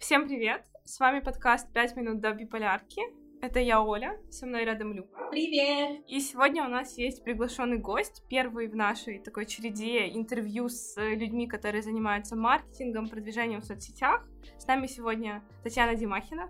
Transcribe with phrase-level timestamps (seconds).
[0.00, 0.62] Всем привет!
[0.86, 3.02] С вами подкаст «5 минут до биполярки».
[3.42, 5.28] Это я, Оля, со мной рядом Люка.
[5.30, 6.02] Привет!
[6.08, 11.46] И сегодня у нас есть приглашенный гость, первый в нашей такой череде интервью с людьми,
[11.46, 14.26] которые занимаются маркетингом, продвижением в соцсетях.
[14.58, 16.48] С нами сегодня Татьяна Димахина.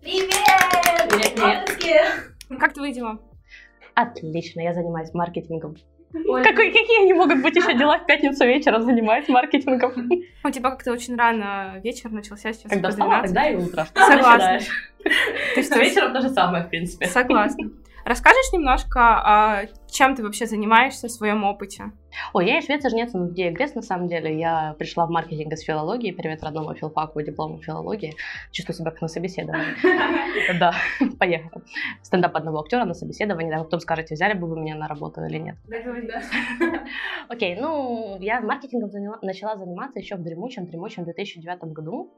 [0.00, 0.34] Привет!
[1.08, 2.58] Привет!
[2.58, 3.20] Как твои дела?
[3.94, 5.76] Отлично, я занимаюсь маркетингом
[6.12, 9.92] какой, какие они могут быть еще дела в пятницу вечером занимаясь маркетингом?
[10.44, 12.70] У тебя как-то очень рано вечер начался сейчас.
[12.70, 13.86] Когда встала, тогда и утро.
[13.94, 14.60] Согласна.
[15.04, 17.06] То есть вечером то же самое, в принципе.
[17.06, 17.70] Согласна.
[18.04, 21.92] Расскажешь немножко, а, чем ты вообще занимаешься в своем опыте?
[22.32, 24.38] Ой, я из Швеции жнецом в Диагресс, на самом деле.
[24.38, 28.14] Я пришла в маркетинг из филологии, привет родному филфаку, диплому филологии.
[28.52, 29.74] Чувствую себя как на собеседовании.
[30.58, 30.72] Да,
[31.18, 31.62] поехали.
[32.02, 35.38] Стендап одного актера на собеседовании, а потом скажете, взяли бы вы меня на работу или
[35.38, 35.56] нет.
[37.28, 38.90] Окей, ну, я маркетингом
[39.22, 42.12] начала заниматься еще в дремучем, дремучем 2009 году.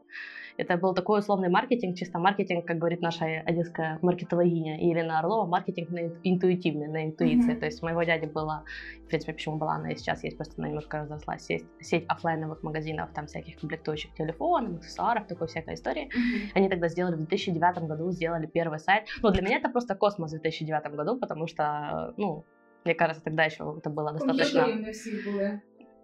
[0.61, 5.89] Это был такой условный маркетинг, чисто маркетинг, как говорит наша одесская маркетологиня Елена Орлова, маркетинг
[5.89, 7.55] на интуитивный, на интуиции.
[7.55, 8.65] То есть у моего дяди была,
[9.05, 12.63] в принципе, почему была она и сейчас есть, просто она немножко разросла, сеть, сеть офлайновых
[12.63, 16.09] магазинов, там всяких комплектующих телефонов, аксессуаров, такой всякой истории.
[16.09, 16.51] Mm-hmm.
[16.55, 19.05] Они тогда сделали в 2009 году, сделали первый сайт.
[19.23, 22.45] Ну, для меня это просто космос в 2009 году, потому что, ну,
[22.85, 24.67] мне кажется, тогда еще это было достаточно...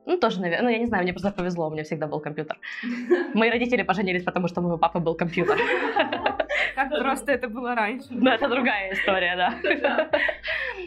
[0.06, 2.56] Ну, тоже, наверное, ну, я не знаю, мне просто повезло, у меня всегда был компьютер.
[3.34, 5.58] Мои родители поженились, потому что у моего папы был компьютер.
[6.76, 8.06] Как просто это было раньше.
[8.10, 10.08] Ну, это другая история, да.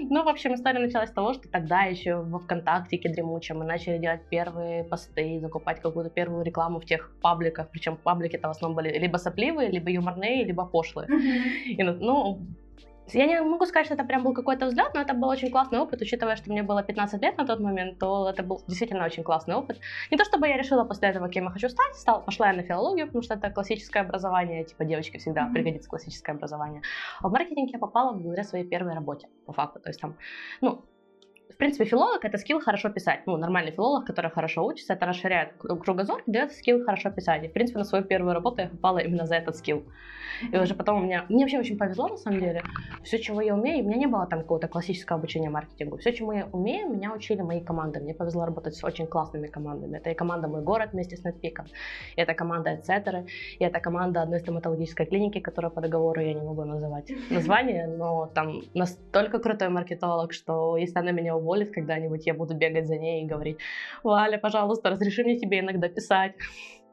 [0.02, 3.98] Ну, в общем, история началась с того, что тогда еще во ВКонтакте дремучем мы начали
[3.98, 8.98] делать первые посты, закупать какую-то первую рекламу в тех пабликах, причем паблики-то в основном были
[8.98, 11.09] либо сопливые, либо юморные, либо пошлые.
[11.66, 12.39] И, ну,
[13.13, 15.79] я не могу сказать, что это прям был какой-то взгляд, но это был очень классный
[15.79, 19.23] опыт, учитывая, что мне было 15 лет на тот момент, то это был действительно очень
[19.23, 19.79] классный опыт.
[20.11, 22.63] Не то чтобы я решила после этого, кем я хочу стать, стал, пошла я на
[22.63, 25.53] филологию, потому что это классическое образование, типа девочке всегда mm-hmm.
[25.53, 26.81] пригодится классическое образование.
[27.21, 29.80] А в маркетинг я попала благодаря своей первой работе, по факту.
[29.80, 30.15] То есть там,
[30.61, 30.83] ну,
[31.59, 33.20] принципе, филолог— это скилл хорошо писать.
[33.25, 37.43] Ну, нормальный филолог, который хорошо учится, это расширяет кругозор, дает скилл хорошо писать.
[37.43, 39.83] И, в принципе, на свою первую работу я попала именно за этот скилл.
[40.53, 41.25] И уже потом у меня...
[41.27, 42.64] Мне вообще очень повезло, на самом деле.
[43.03, 45.98] Все, чего я умею, у меня не было там какого-то классического обучения маркетингу.
[45.98, 47.99] Все, чему я умею, меня учили мои команды.
[47.99, 49.98] Мне повезло работать с очень классными командами.
[49.98, 51.65] Это и команда «Мой город» вместе с Нетпиком,
[52.15, 53.25] и это команда «Эцетеры»,
[53.59, 58.27] и это команда одной стоматологической клиники, которая по договору я не могу называть название, но
[58.33, 63.23] там настолько крутой маркетолог, что если она меня уволит когда-нибудь, я буду бегать за ней
[63.23, 63.58] и говорить,
[64.04, 66.33] Валя, пожалуйста, разреши мне тебе иногда писать.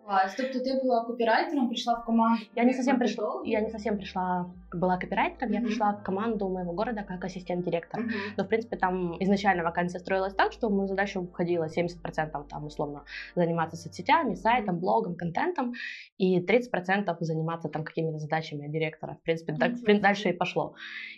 [0.07, 0.35] Клас.
[0.37, 2.43] Тобто ти була копірайтером, пришла в команду?
[2.57, 5.61] Я не совсем пришла, я не совсем пришла, была копирайтером, mm-hmm.
[5.61, 8.03] я пришла в команду моего города как ассистент директора.
[8.03, 8.35] Mm-hmm.
[8.37, 12.65] Но, в принципе, там изначально вакансия строилась так, что в мою задачу входило 70% там,
[12.65, 13.03] условно,
[13.35, 15.75] заниматься соцсетями, сайтом, блогом, контентом,
[16.19, 19.15] и 30% заниматься там какими-то задачами директора.
[19.15, 19.85] В принципе, mm-hmm.
[19.87, 20.75] так, дальше и пошло.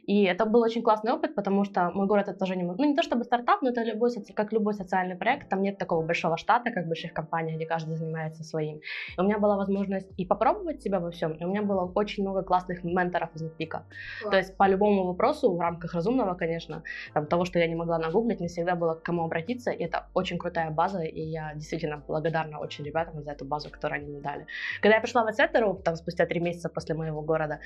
[0.07, 2.63] И это был очень классный опыт, потому что мой город это тоже не...
[2.63, 6.07] Ну, не то чтобы стартап, но это любой, как любой социальный проект, там нет такого
[6.07, 8.78] большого штата, как в больших компаниях, где каждый занимается своим.
[9.17, 12.43] У меня была возможность и попробовать себя во всем, и у меня было очень много
[12.43, 13.85] классных менторов из Нетпика.
[14.23, 16.83] То есть по любому вопросу, в рамках разумного, конечно,
[17.15, 20.07] там, того, что я не могла нагуглить, не всегда было к кому обратиться, и это
[20.15, 24.21] очень крутая база, и я действительно благодарна очень ребятам за эту базу, которую они мне
[24.21, 24.47] дали.
[24.81, 27.61] Когда я пришла в Эцетеру, там, спустя три месяца после моего города,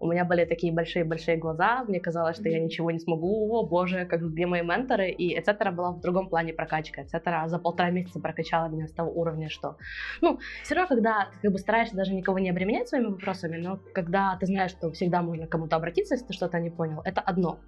[0.00, 4.04] у меня были такие большие-большие глаза, мне казалось, что я ничего не смогу, о боже,
[4.04, 7.02] как где мои менторы, и Эцетера была в другом плане прокачка.
[7.02, 9.76] Эцетера за полтора месяца прокачала меня с того уровня, что,
[10.20, 13.78] ну, все равно, когда ты как бы стараешься даже никого не обременять своими вопросами, но
[13.94, 17.20] когда ты знаешь, что всегда можно к кому-то обратиться, если ты что-то не понял, это
[17.20, 17.60] одно.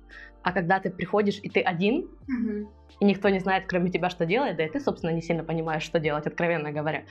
[0.43, 2.71] А когда ты приходишь и ты один, угу.
[3.01, 5.83] и никто не знает, кроме тебя, что делать, да и ты, собственно, не сильно понимаешь,
[5.83, 7.05] что делать, откровенно говоря,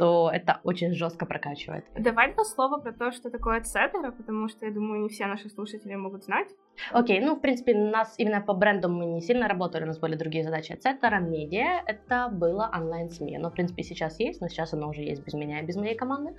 [0.00, 1.84] то это очень жестко прокачивает.
[1.94, 5.50] Давай два слова про то, что такое цедера, потому что, я думаю, не все наши
[5.50, 6.48] слушатели могут знать.
[6.90, 9.86] Окей, okay, ну, в принципе, у нас именно по бренду мы не сильно работали, у
[9.86, 10.72] нас были другие задачи.
[10.72, 13.36] Цетера Медиа— это было онлайн-СМИ.
[13.38, 15.94] но в принципе, сейчас есть, но сейчас оно уже есть без меня и без моей
[15.94, 16.34] команды.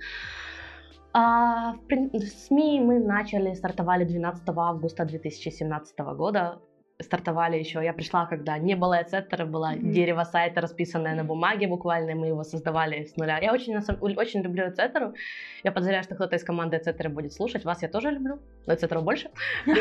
[1.12, 6.58] А, в СМИ мы начали, стартовали 12 августа 2017 года
[7.02, 7.82] стартовали еще.
[7.84, 9.92] Я пришла, когда не было эцетера, было mm-hmm.
[9.92, 13.38] дерево сайта, расписанное на бумаге буквально, мы его создавали с нуля.
[13.38, 15.14] Я очень, очень люблю эцетеру.
[15.64, 17.64] Я подозреваю, что кто-то из команды эцетера будет слушать.
[17.64, 19.30] Вас я тоже люблю, но эцетеру больше.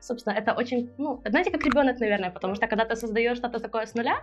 [0.00, 3.86] Собственно, это очень, ну, знаете, как ребенок, наверное, потому что когда ты создаешь что-то такое
[3.86, 4.16] с нуля,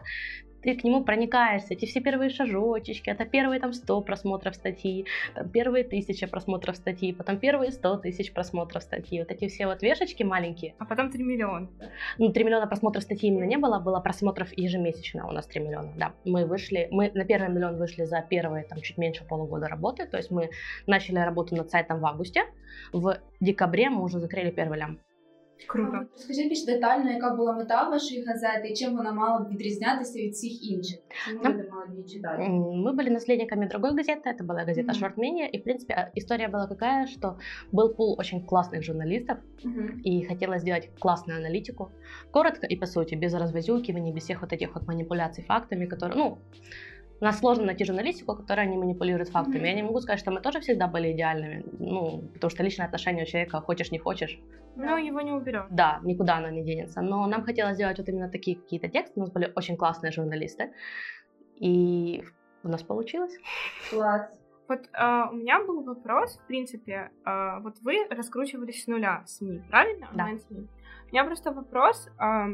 [0.61, 5.49] ты к нему проникаешься, эти все первые шажочечки, это первые там 100 просмотров статьи, там
[5.49, 10.23] первые тысячи просмотров статьи, потом первые 100 тысяч просмотров статьи, вот эти все вот вешечки
[10.23, 10.75] маленькие.
[10.79, 11.69] А потом 3 миллиона.
[12.17, 15.93] Ну, 3 миллиона просмотров статьи именно не было, было просмотров ежемесячно у нас 3 миллиона,
[15.97, 16.13] да.
[16.25, 20.17] Мы вышли, мы на первый миллион вышли за первые там чуть меньше полугода работы, то
[20.17, 20.49] есть мы
[20.87, 22.43] начали работу над сайтом в августе,
[22.93, 24.99] в декабре мы уже закрыли первый лям.
[25.68, 25.90] Круто.
[25.94, 30.18] А, Розкажи більш детально, яка була мета вашої газети і чим вона мала б відрізнятися
[30.18, 30.98] від всіх інших?
[31.26, 32.42] Чому Нам- люди мали б її читати?
[32.42, 35.02] Мы были наследниками другой газеты, это была газета Мгм.
[35.02, 37.38] Short Media, и, в принципе, а, история была какая, что
[37.72, 40.00] был пул очень классных журналистов, Мгм.
[40.04, 41.90] и хотелось сделать классную аналитику,
[42.30, 46.38] коротко и по сути, без развозюкиваний, без всех вот этих вот манипуляций фактами, которые, ну,
[47.21, 49.57] у нас сложно найти журналистику, которая не манипулирует фактами.
[49.57, 49.65] Мгм.
[49.65, 53.23] Я не могу сказать, что мы тоже всегда были идеальными, ну, потому что личное отношение
[53.23, 54.39] у человека, хочешь не хочешь,
[54.75, 55.67] Но его не уберешь.
[55.69, 57.01] да, никуда оно не денется.
[57.01, 59.19] Но нам хотелось сделать вот именно такие какие-то тексты.
[59.19, 60.73] У нас были очень классные журналисты.
[61.57, 62.23] И
[62.63, 63.37] у нас получилось.
[63.91, 64.27] Клас.
[64.67, 69.61] Вот а, у меня был вопрос, в принципе, а, вот вы раскручивались с нуля СМИ,
[69.69, 70.07] правильно?
[70.13, 70.23] Да.
[70.23, 70.67] Онлайн-СМИ.
[71.05, 72.47] У меня просто вопрос, а,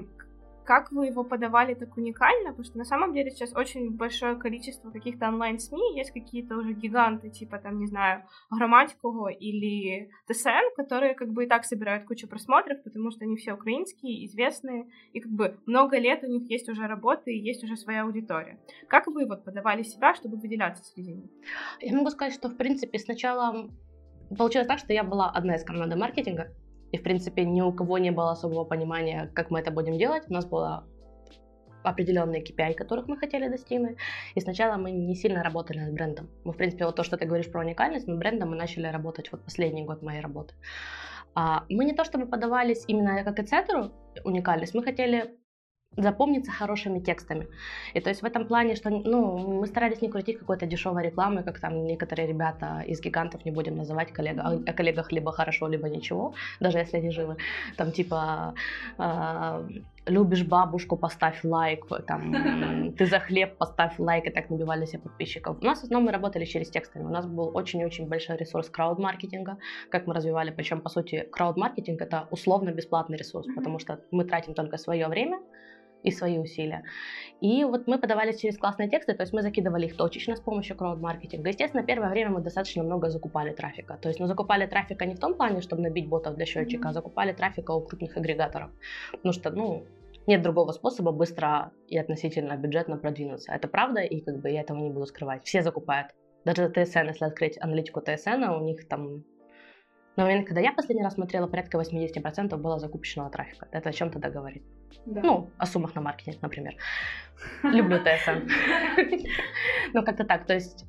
[0.67, 4.91] как вы его подавали так уникально, потому что на самом деле сейчас очень большое количество
[4.91, 11.31] каких-то онлайн-СМИ, есть какие-то уже гиганты, типа там, не знаю, Громадского или ТСН, которые как
[11.31, 15.57] бы и так собирают кучу просмотров, потому что они все украинские, известные, и как бы
[15.65, 18.59] много лет у них есть уже работы и есть уже своя аудитория.
[18.89, 21.31] Как вы вот подавали себя, чтобы выделяться среди них?
[21.79, 23.69] Я могу сказать, что, в принципе, сначала
[24.37, 26.53] получилось так, что я была одна из команды маркетинга.
[26.91, 30.23] И, в принципе, ни у кого не было особого понимания, как мы это будем делать.
[30.29, 30.85] У нас было
[31.83, 33.97] определенные KPI, которых мы хотели достигнуть.
[34.35, 36.29] И сначала мы не сильно работали над брендом.
[36.43, 39.31] Мы, в принципе, вот то, что ты говоришь про уникальность, над брендом мы начали работать
[39.31, 40.53] вот последний год моей работы.
[41.35, 43.91] А, мы не то чтобы подавались именно как эцетеру
[44.23, 45.37] уникальность, мы хотели
[45.97, 47.47] запомниться хорошими текстами.
[47.93, 51.43] И то есть в этом плане, что ну, мы старались не крутить какой-то дешевой рекламы,
[51.43, 55.89] как там некоторые ребята из гигантов, не будем называть коллег, о, коллегах либо хорошо, либо
[55.89, 57.37] ничего, даже если они живы.
[57.77, 58.53] Там типа
[58.99, 59.67] э,
[60.05, 65.57] любишь бабушку, поставь лайк, там, ты за хлеб, поставь лайк, и так набивали себе подписчиков.
[65.61, 67.03] У нас в основном мы работали через текстами.
[67.03, 69.57] У нас был очень-очень большой ресурс крауд-маркетинга,
[69.89, 74.53] как мы развивали, причем, по сути, крауд-маркетинг это условно бесплатный ресурс, потому что мы тратим
[74.53, 75.39] только свое время,
[76.07, 76.83] и свои усилия.
[77.41, 80.75] И вот мы подавались через классные тексты, то есть мы закидывали их точечно с помощью
[80.75, 81.49] крауд-маркетинга.
[81.49, 83.97] Естественно, первое время мы достаточно много закупали трафика.
[84.01, 86.93] То есть, ну, закупали трафика не в том плане, чтобы набить ботов для счетчика, а
[86.93, 88.71] закупали трафика у крупных агрегаторов.
[89.11, 89.85] Потому что, ну,
[90.25, 93.51] нет другого способа быстро и относительно бюджетно продвинуться.
[93.51, 95.45] Это правда, и как бы я этого не буду скрывать.
[95.45, 96.07] Все закупают.
[96.45, 99.23] Даже ТСН, если открыть аналитику ТСН, у них там
[100.17, 103.67] на момент, когда я последний раз смотрела, порядка 80% было закупочного трафика.
[103.71, 104.63] Это о чем тогда говорит?
[105.05, 105.21] Да.
[105.23, 106.75] Ну, о суммах на маркетинг, например.
[107.63, 108.47] Люблю ТСН.
[109.93, 110.45] Ну, как-то так.
[110.45, 110.85] То есть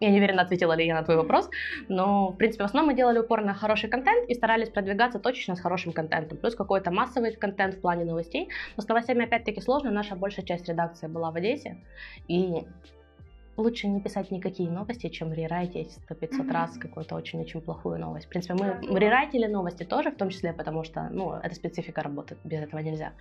[0.00, 1.48] я не уверена, ответила ли я на твой вопрос,
[1.88, 5.54] но, в принципе, в основном мы делали упор на хороший контент и старались продвигаться точечно
[5.54, 6.38] с хорошим контентом.
[6.38, 8.48] Плюс какой-то массовый контент в плане новостей.
[8.76, 9.90] Но с новостями, опять-таки, сложно.
[9.90, 11.82] Наша большая часть редакции была в Одессе.
[12.28, 12.66] И
[13.56, 16.52] лучше не писать никакие новости, чем рерайтить сто 500 Мгм.
[16.54, 18.26] раз какую-то очень-очень плохую новость.
[18.26, 18.98] В принципе, мы Да.
[18.98, 23.12] рерайтили новости тоже, в том числе потому что, ну, это специфика работы, без этого нельзя.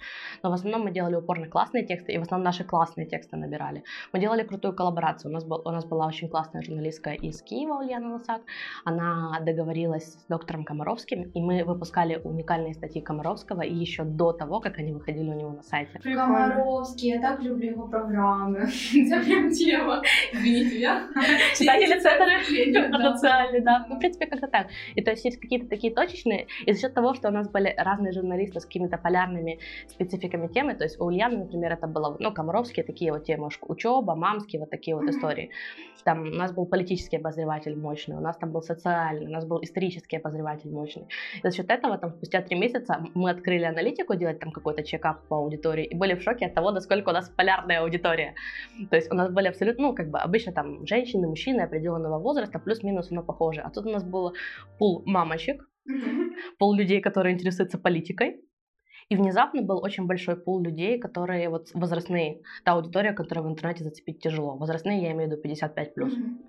[0.44, 3.38] Но в основном мы делали упор на классные тексты, и в основном наши классные тексты
[3.38, 3.84] набирали.
[4.14, 5.32] Мы делали крутую коллаборацию.
[5.32, 8.42] У нас, был, у нас была очень классная журналистка из Киева, Ульяна Лосак.
[8.86, 14.60] Она договорилась с доктором Комаровским, и мы выпускали уникальные статьи Комаровского и еще до того,
[14.60, 16.00] как они выходили у него на сайте.
[16.00, 18.68] Комаровський, я так люблю його програми.
[19.10, 20.02] Це прям тема.
[20.32, 21.08] Извините, я.
[21.58, 22.40] Читатели центра
[23.62, 23.86] Да.
[23.90, 24.68] Ну, в принципе, как-то так.
[24.96, 27.74] И то есть есть какие-то такие точечные, и за счет того, что у нас были
[27.78, 32.34] разные журналисты с какими-то полярными спецификами темы, то есть у Ульяны, например, это было, ну,
[32.34, 35.50] Комаровские такие вот темы, учеба, мамские, вот такие вот истории.
[36.04, 39.64] Там у нас был политический обозреватель мощный, у нас там был социальный, у нас был
[39.64, 41.08] исторический обозреватель мощный.
[41.38, 45.26] И за счет этого, там, спустя три месяца мы открыли аналитику, делать там какой-то чекап
[45.28, 48.36] по аудитории, и были в шоке от того, насколько у нас полярная аудитория.
[48.90, 52.60] То есть у нас были абсолютно, ну, как бы обычно там женщины, мужчины определенного возраста,
[52.60, 53.62] плюс-минус оно похоже.
[53.62, 54.34] А тут у нас было
[54.80, 55.70] пул мамочек,
[56.58, 58.42] пол людей, которые интересуются политикой,
[59.10, 63.84] и внезапно был очень большой пул людей, которые вот возрастные, та аудитория, которую в интернете
[63.84, 64.56] зацепить тяжело.
[64.58, 65.92] Возрастные, я имею в виду 55+.
[65.98, 66.40] Мгм.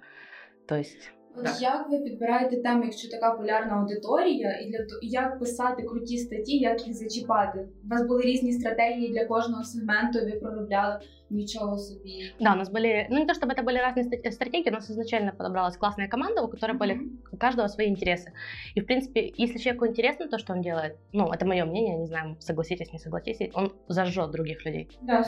[0.69, 1.62] То есть От так.
[1.62, 6.58] як ви підбираєте теми, якщо така полярна аудиторія, і для того, як писати круті статті,
[6.58, 7.68] як їх зачіпати?
[7.86, 11.00] У вас були різні стратегії для кожного сегменту, і ви проробляли
[11.30, 12.34] ничего себе.
[12.40, 15.32] Да, у нас были, ну не то чтобы это были разные стратегии, у нас изначально
[15.32, 16.80] подобралась классная команда, у которой mm-hmm.
[16.80, 17.00] были
[17.32, 18.34] у каждого свои интересы.
[18.76, 22.08] И, в принципе, если человеку интересно то, что он делает, ну, это мое мнение, не
[22.08, 24.90] знаю, согласитесь, не согласитесь, он зажжет других людей.
[25.02, 25.24] Да,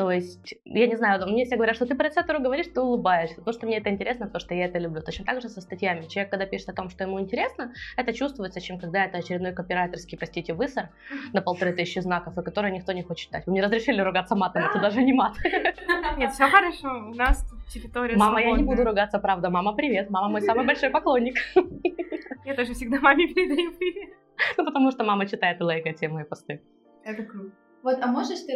[0.00, 3.42] то есть, я не знаю, мне все говорят, что ты по рецептору говоришь, ты улыбаешься.
[3.42, 5.02] То, что мне это интересно, то, что я это люблю.
[5.02, 6.06] Точно так же со статьями.
[6.06, 10.16] Человек, когда пишет о том, что ему интересно, это чувствуется, чем когда это очередной копирайтерский,
[10.16, 10.88] простите, высор
[11.34, 13.44] на полторы тысячи знаков, и который никто не хочет читать.
[13.44, 15.34] Вы мне разрешили ругаться матом, это даже не мат.
[16.16, 19.50] Нет, все хорошо, у нас территория Мама, я не буду ругаться, правда.
[19.50, 20.08] Мама, привет.
[20.08, 21.36] Мама мой самый большой поклонник.
[22.46, 24.14] Я тоже всегда маме передаю привет.
[24.56, 26.62] Ну, потому что мама читает и лайкает все мои посты.
[27.04, 27.52] Это круто.
[27.87, 28.53] От, а можеш ти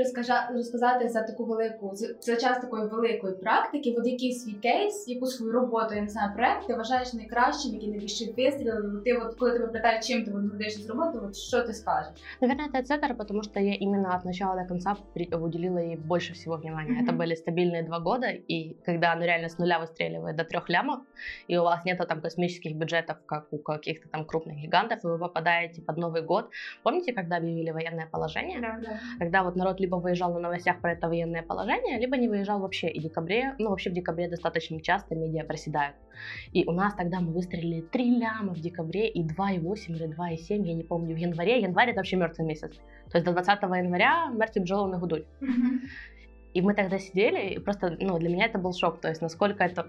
[0.53, 5.51] розказати за таку велику за час такої великої практики, от який свій кейс, яку свою
[5.51, 9.01] роботу я не знаю, проект ти вважаєш найкращим, який найбільше вистрілив?
[9.05, 12.13] Ти от коли тебе питають, чим ти будеш зробити, от що ти скажеш?
[12.41, 16.57] Наверное, это центр, потому что я именно от начала до конца уделила ей больше всего
[16.57, 16.91] внимания.
[16.91, 17.05] Mm-hmm.
[17.05, 20.99] Это были стабильные два года, и когда оно реально с нуля выстреливает до трех лямов,
[21.47, 25.19] и у вас нет там космических бюджетов, как у каких-то там крупных гигантов, и вы
[25.19, 26.49] попадаете под Новый год.
[26.83, 28.59] Помните, когда объявили военное положение?
[28.59, 32.28] Да, да когда вот народ либо выезжал на новостях про это военное положение, либо не
[32.28, 32.88] выезжал вообще.
[32.88, 35.96] И в декабре, ну вообще в декабре достаточно часто медиа проседают.
[36.52, 40.74] И у нас тогда мы выстрелили 3 ляма в декабре и 2,8 или 2,7, я
[40.74, 41.60] не помню, в январе.
[41.60, 42.72] Январь это вообще мертвый месяц.
[43.10, 45.26] То есть до 20 января мертвый бджолы на гудуть.
[46.54, 49.64] И мы тогда сидели, и просто, ну, для меня это был шок, то есть насколько
[49.64, 49.88] это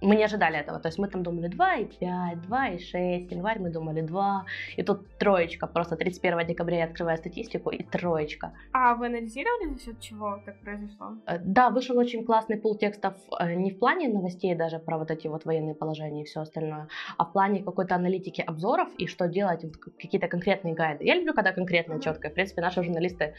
[0.00, 0.78] мы не ожидали этого.
[0.78, 4.44] То есть мы там думали 2,5, 2,6, январь мы думали 2.
[4.76, 5.66] И тут троечка.
[5.66, 8.52] Просто 31 декабря я открываю статистику и троечка.
[8.72, 11.16] А вы анализировали за счет чего так произошло?
[11.26, 15.10] Э, да, вышел очень классный пул текстов э, не в плане новостей даже про вот
[15.10, 16.88] эти вот военные положения и все остальное,
[17.18, 21.04] а в плане какой-то аналитики обзоров и что делать, вот какие-то конкретные гайды.
[21.04, 22.02] Я люблю, когда конкретно, mm-hmm.
[22.02, 22.30] четко.
[22.30, 23.34] В принципе, наши журналисты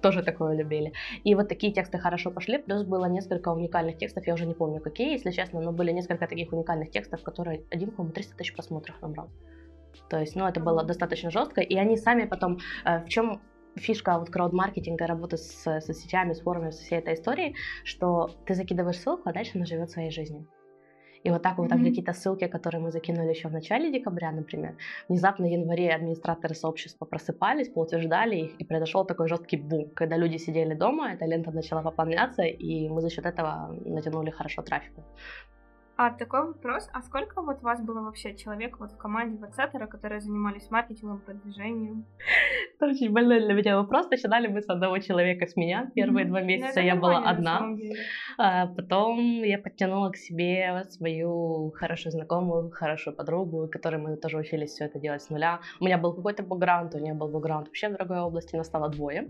[0.00, 0.92] тоже такое любили.
[1.24, 4.80] И вот такие тексты хорошо пошли, плюс было несколько уникальных текстов, я уже не помню
[4.80, 9.00] какие, если честно, но были несколько таких уникальных текстов, которые один, по-моему, 300 тысяч просмотров
[9.02, 9.30] набрал.
[10.08, 13.40] То есть, ну, это было достаточно жестко, и они сами потом, э, в чем
[13.76, 17.54] фишка вот крауд-маркетинга, работы с соцсетями, с форумами, со всей этой историей,
[17.84, 20.46] что ты закидываешь ссылку, а дальше она живет своей жизнью.
[21.22, 21.68] И вот так вот mm-hmm.
[21.68, 24.76] там какие-то ссылки, которые мы закинули еще в начале декабря, например,
[25.08, 29.90] внезапно в январе администраторы сообщества просыпались, поутверждали их, и произошел такой жесткий бум.
[29.94, 34.62] Когда люди сидели дома, эта лента начала пополняться, и мы за счет этого натянули хорошо
[34.62, 35.04] трафика.
[36.02, 39.86] А такой вопрос, а сколько вот у вас было вообще человек вот в команде Ватсеттера,
[39.86, 42.06] которые занимались маркетингом, продвижением?
[42.76, 44.08] Это очень больной для меня вопрос.
[44.08, 45.90] Начинали мы с одного человека, с меня.
[45.94, 47.76] Первые два ну, месяца я была одна.
[48.38, 54.70] А потом я подтянула к себе свою хорошую знакомую, хорошую подругу, которой мы тоже учились
[54.70, 55.60] все это делать с нуля.
[55.80, 58.88] У меня был какой-то бэкграунд, у нее был бэкграунд вообще в другой области, нас стало
[58.88, 59.28] двое.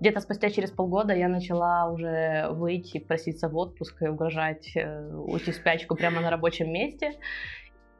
[0.00, 5.52] Где-то спустя через полгода я начала уже выйти, проситься в отпуск и угрожать э, уйти
[5.52, 7.12] в спячку прямо на рабочем месте.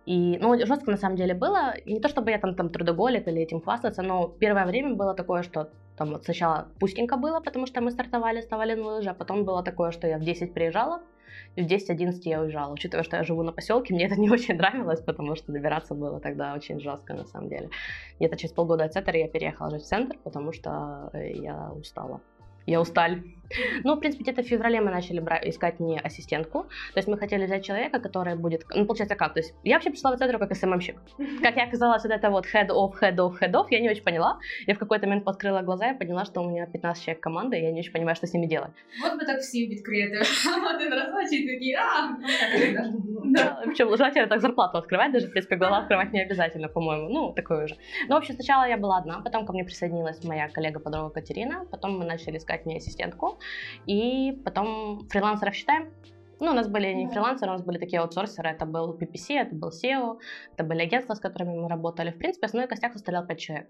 [0.06, 1.74] И, ну, жестко на самом деле было.
[1.86, 5.42] Не то чтобы я там, там трудоголик или этим хвастаться, но первое время было такое,
[5.42, 9.44] что там вот сначала пустенько было, потому что мы стартовали, вставали на лыжи, а потом
[9.44, 11.00] было такое, что я в 10 приезжала,
[11.56, 12.72] в 10-11 я уезжала.
[12.72, 16.20] Учитывая, что я живу на поселке, мне это не очень нравилось, потому что добираться было
[16.20, 17.70] тогда очень жестко, на самом деле.
[18.18, 22.20] Где-то через полгода от центра я переехала жить в центр, потому что э, я устала
[22.65, 23.21] я усталь.
[23.83, 26.63] Ну, в принципе, где-то в феврале мы начали брать, искать мне ассистентку.
[26.93, 28.65] То есть мы хотели взять человека, который будет...
[28.75, 29.33] Ну, получается как?
[29.33, 30.95] То есть я вообще пришла в центр как СММщик.
[31.41, 34.03] Как я оказалась вот это вот head of, head of, head of, я не очень
[34.03, 34.39] поняла.
[34.67, 37.63] Я в какой-то момент открыла глаза и поняла, что у меня 15 человек команды, и
[37.63, 38.71] я не очень понимаю, что с ними делать.
[39.01, 40.21] Вот бы так всем відкрити.
[40.75, 42.09] Один раз очі такі, а,
[43.34, 43.60] да.
[43.64, 47.08] Причем желательно так зарплату открывать, даже, в принципе, глава открывать не обязательно, по-моему.
[47.08, 47.76] Ну, такое уже.
[48.08, 51.98] Ну, в общем, сначала я была одна, потом ко мне присоединилась моя коллега-подруга Катерина, потом
[51.98, 53.38] мы начали искать мне ассистентку,
[53.86, 55.92] и потом фрилансеров считаем.
[56.40, 58.50] Ну, у нас были не фрилансеры, у нас были такие аутсорсеры.
[58.50, 60.18] Это был PPC, это был SEO,
[60.52, 62.10] это были агентства, с которыми мы работали.
[62.10, 63.68] В принципе, основной костяк составлял 5 человек.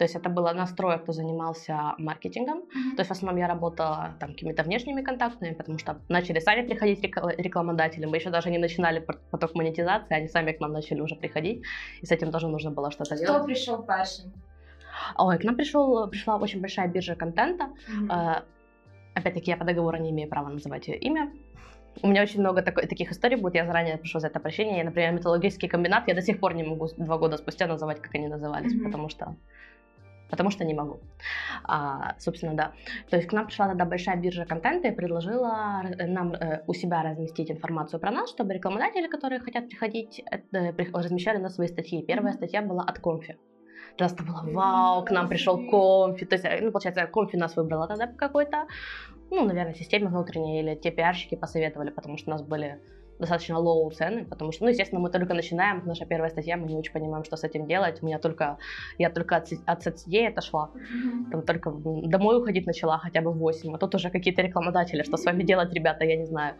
[0.00, 2.60] То есть это было настроя, кто занимался маркетингом.
[2.60, 2.96] Mm-hmm.
[2.96, 7.02] То есть в основном я работала там какими-то внешними контактами, потому что начали сами приходить
[7.02, 8.06] рекламодатели.
[8.06, 11.64] Мы еще даже не начинали поток монетизации, они сами к нам начали уже приходить.
[12.00, 13.36] И с этим тоже нужно было что-то кто делать.
[13.36, 14.32] Кто пришел первым?
[15.18, 17.64] Ой, к нам пришел, пришла очень большая биржа контента.
[17.64, 18.42] Mm-hmm.
[19.16, 21.30] Опять-таки, я по договору не имею права называть ее имя.
[22.02, 24.78] У меня очень много такой, таких историй будет, я заранее прошу за это прощения.
[24.78, 28.14] Я, например, металлургический комбинат, я до сих пор не могу два года спустя называть, как
[28.14, 28.84] они назывались, mm-hmm.
[28.84, 29.36] потому что
[30.30, 31.00] потому что не могу.
[31.64, 32.72] А, собственно, да.
[33.10, 36.74] То есть к нам пришла тогда большая биржа контента и предложила э, нам э, у
[36.74, 42.02] себя разместить информацию про нас, чтобы рекламодатели, которые хотят приходить, это, размещали на свои статьи.
[42.02, 43.36] Первая статья была от Конфи.
[43.98, 46.24] Просто было вау, к нам пришел Конфи.
[46.26, 48.66] То есть, э, ну, получается, Конфи нас выбрала тогда какой-то,
[49.30, 52.80] ну, наверное, системе внутренней или те пиарщики посоветовали, потому что у нас были
[53.20, 56.76] достаточно low цены, потому что, ну, естественно, мы только начинаем, наша первая статья, мы не
[56.76, 58.02] очень понимаем, что с этим делать.
[58.02, 58.58] У меня только,
[58.98, 60.70] я только от, от соцсетей отошла,
[61.30, 65.16] там только домой уходить начала хотя бы в 8, а тут уже какие-то рекламодатели, что
[65.16, 66.54] с вами делать, ребята, я не знаю.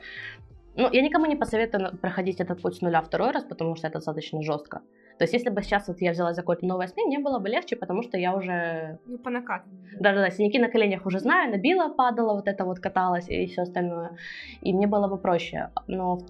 [0.76, 3.99] Ну, я никому не посоветую проходить этот путь с нуля второй раз, потому что это
[3.99, 4.81] достаточно жестко.
[5.19, 7.49] То есть, если бы сейчас вот я взяла за какое-то новое СМИ, мне было бы
[7.50, 8.99] легче, потому что я уже...
[9.05, 9.76] Ну, по накатанной.
[10.00, 14.17] Да-да-да, синяки на коленях уже знаю, набила, падала, вот это вот каталась и все остальное.
[14.62, 15.69] И мне было бы проще.
[15.88, 16.21] Но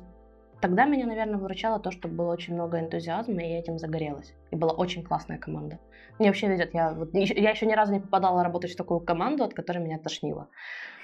[0.61, 4.33] Тогда меня, наверное, выручало то, что было очень много энтузиазма, и я этим загорелась.
[4.51, 5.79] И была очень классная команда.
[6.17, 6.73] Мне вообще везет.
[6.73, 9.99] Я, вот, я еще ни разу не попадала работать в такую команду, от которой меня
[9.99, 10.47] тошнило.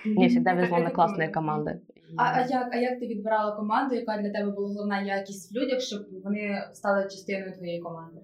[0.05, 1.81] Мне всегда везло на классные команди.
[2.17, 5.55] А, а як а як ти відбирала команду, яка для тебе була головна якість в
[5.55, 8.21] людях, щоб вони стали частиною твоєї команди?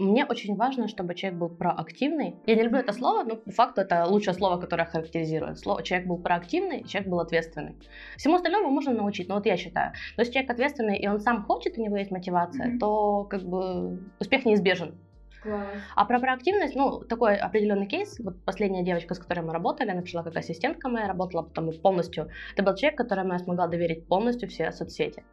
[0.00, 2.36] мне очень важно, чтобы человек был проактивный.
[2.46, 5.58] Я не люблю это слово, но по факту это лучшее слово, которое характеризует.
[5.58, 7.76] Слово человек был проактивный, человек был ответственный.
[8.16, 9.92] Всему остальному можно научить, но вот я считаю.
[10.16, 12.78] Но если человек ответственный, и он сам хочет, у него есть мотивация, mm-hmm.
[12.78, 14.94] то как бы успех неизбежен.
[15.42, 15.66] Класс.
[15.94, 18.18] А про проактивность, ну, такой определенный кейс.
[18.20, 22.30] Вот последняя девочка, с которой мы работали, она пришла как ассистентка моя, работала потом полностью.
[22.54, 25.24] Это был человек, которому я смогла доверить полностью все соцсети.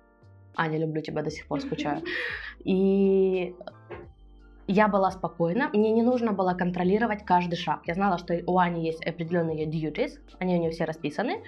[0.58, 2.02] Аня, люблю тебя, до сих пор скучаю.
[2.66, 3.56] И
[4.68, 7.82] я была спокойна, мне не нужно было контролировать каждый шаг.
[7.86, 11.44] Я знала, что у Ани есть определенные duties, они у нее все расписаны,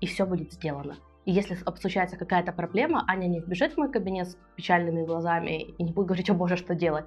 [0.00, 0.96] и все будет сделано.
[1.24, 5.82] И если случается какая-то проблема, Аня не вбежит в мой кабинет с печальными глазами и
[5.82, 7.04] не будет говорить, о боже, что делать,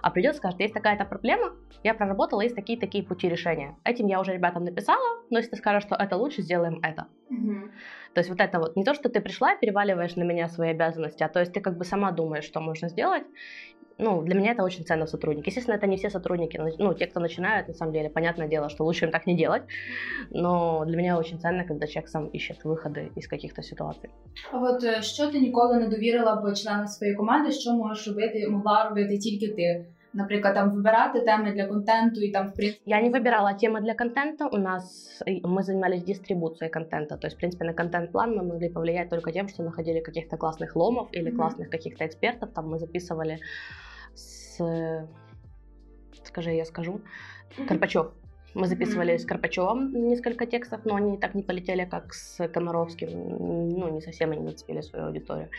[0.00, 1.52] а придет и скажет, есть такая-то проблема,
[1.82, 3.76] я проработала, есть такие-такие пути решения.
[3.84, 7.08] Этим я уже ребятам написала, но если ты скажешь, что это лучше, сделаем это.
[7.30, 7.70] Угу.
[8.14, 10.70] То есть вот это вот, не то, что ты пришла и переваливаешь на меня свои
[10.70, 13.24] обязанности, а то есть ты как бы сама думаешь, что можно сделать,
[13.97, 15.49] ну, для меня это очень ценно в сотруднике.
[15.49, 18.83] Естественно, это не все сотрудники, ну, те, кто начинают, на самом деле, понятное дело, что
[18.83, 19.63] лучше им так не делать,
[20.31, 24.09] но для меня очень ценно, когда человек сам ищет выходи із каких-то ситуацій.
[24.51, 28.89] А от що ти ніколи не довірила б членам своєї команди, що можеш робити, могла
[28.89, 29.85] робити тільки ти?
[30.15, 32.81] Наприклад, там вибирати теми для контенту і там в принципе.
[32.85, 34.47] Я не выбирала темы для контента.
[34.47, 37.17] У нас мы занимались дистрибуцией контента.
[37.17, 40.75] То есть, в принципе, на контент-план мы могли повлиять только тем, что находили каких-то классных
[40.75, 41.35] ломов или mm-hmm.
[41.35, 42.49] классных каких-то экспертов.
[42.53, 43.39] Там мы записывали
[44.58, 45.08] с...
[46.24, 47.00] Скажи, я скажу.
[47.66, 48.12] Карпачев.
[48.54, 49.18] Мы записывали mm-hmm.
[49.18, 53.08] с Карпачевым несколько текстов, но они так не полетели, как с Комаровским.
[53.10, 55.50] Ну, не совсем они нацепили свою аудиторию.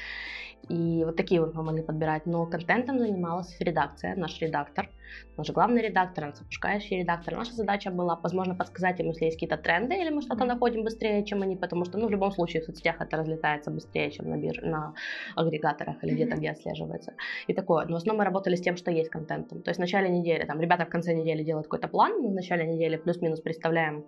[0.68, 2.26] И вот такие вот мы могли подбирать.
[2.26, 4.90] Но контентом занималась редакция, наш редактор,
[5.38, 7.36] наш главный редактор, наш запускающий редактор.
[7.36, 11.26] Наша задача была, возможно, подсказать им, если есть какие-то тренды, или мы что-то находим быстрее,
[11.26, 14.38] чем они, потому что, ну, в любом случае в соцсетях это разлетается быстрее, чем на,
[14.38, 14.64] бир...
[14.64, 14.94] на
[15.36, 17.14] агрегаторах или где-то, где отслеживается.
[17.48, 17.86] И такое.
[17.86, 19.62] Но в основном мы работали с тем, что есть контентом.
[19.62, 22.34] То есть в начале недели, там, ребята в конце недели делают какой-то план, мы в
[22.34, 24.06] начале недели плюс-минус представляем,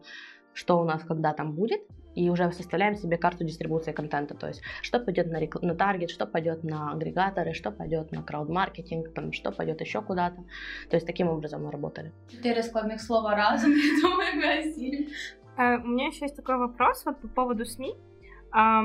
[0.54, 1.82] что у нас когда там будет,
[2.16, 5.60] и уже составляем себе карту дистрибуции контента, то есть что пойдет на, рекл...
[5.62, 10.44] на таргет, что пойдет на агрегаторы, что пойдет на крауд-маркетинг, там, что пойдет еще куда-то.
[10.90, 12.12] То есть таким образом мы работали.
[12.30, 15.10] Четыре складных слова разом, я думаю, Василий.
[15.58, 17.96] А, у меня еще есть такой вопрос вот по поводу СМИ.
[18.52, 18.84] А,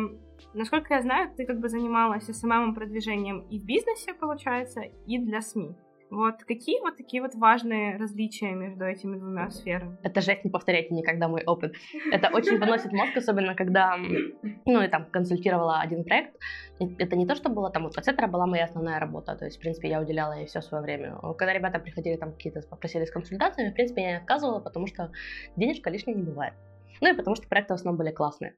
[0.55, 5.41] насколько я знаю, ты как бы занималась SMM продвижением и в бизнесе, получается, и для
[5.41, 5.77] СМИ.
[6.11, 9.99] Вот какие вот такие вот важные различия между этими двумя сферами?
[10.03, 11.75] Это жесть, не повторяйте никогда мой опыт.
[12.13, 16.37] Это очень выносит мозг, особенно когда, ну, я там консультировала один проект.
[16.79, 19.61] Это не то, что было там, вот это была моя основная работа, то есть, в
[19.61, 21.17] принципе, я уделяла ей все свое время.
[21.37, 25.11] Когда ребята приходили там какие-то, попросили с консультациями, в принципе, я не отказывала, потому что
[25.57, 26.55] денежка лишней не бывает.
[27.01, 28.57] Ну и потому что проекты в основном были классные.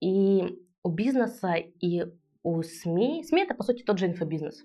[0.00, 2.04] И у бизнеса и
[2.42, 4.64] у СМИ, СМИ это, по сути, тот же инфобизнес.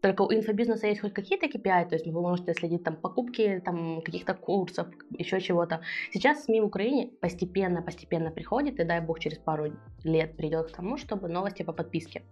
[0.00, 4.00] Только у инфобизнеса есть хоть какие-то KPI, то есть вы можете следить там покупки там,
[4.02, 5.80] каких-то курсов, еще чего-то.
[6.12, 10.96] Сейчас СМИ в Украине постепенно-постепенно приходит, и дай бог через пару лет придет к тому,
[10.98, 12.22] чтобы новости по подписке.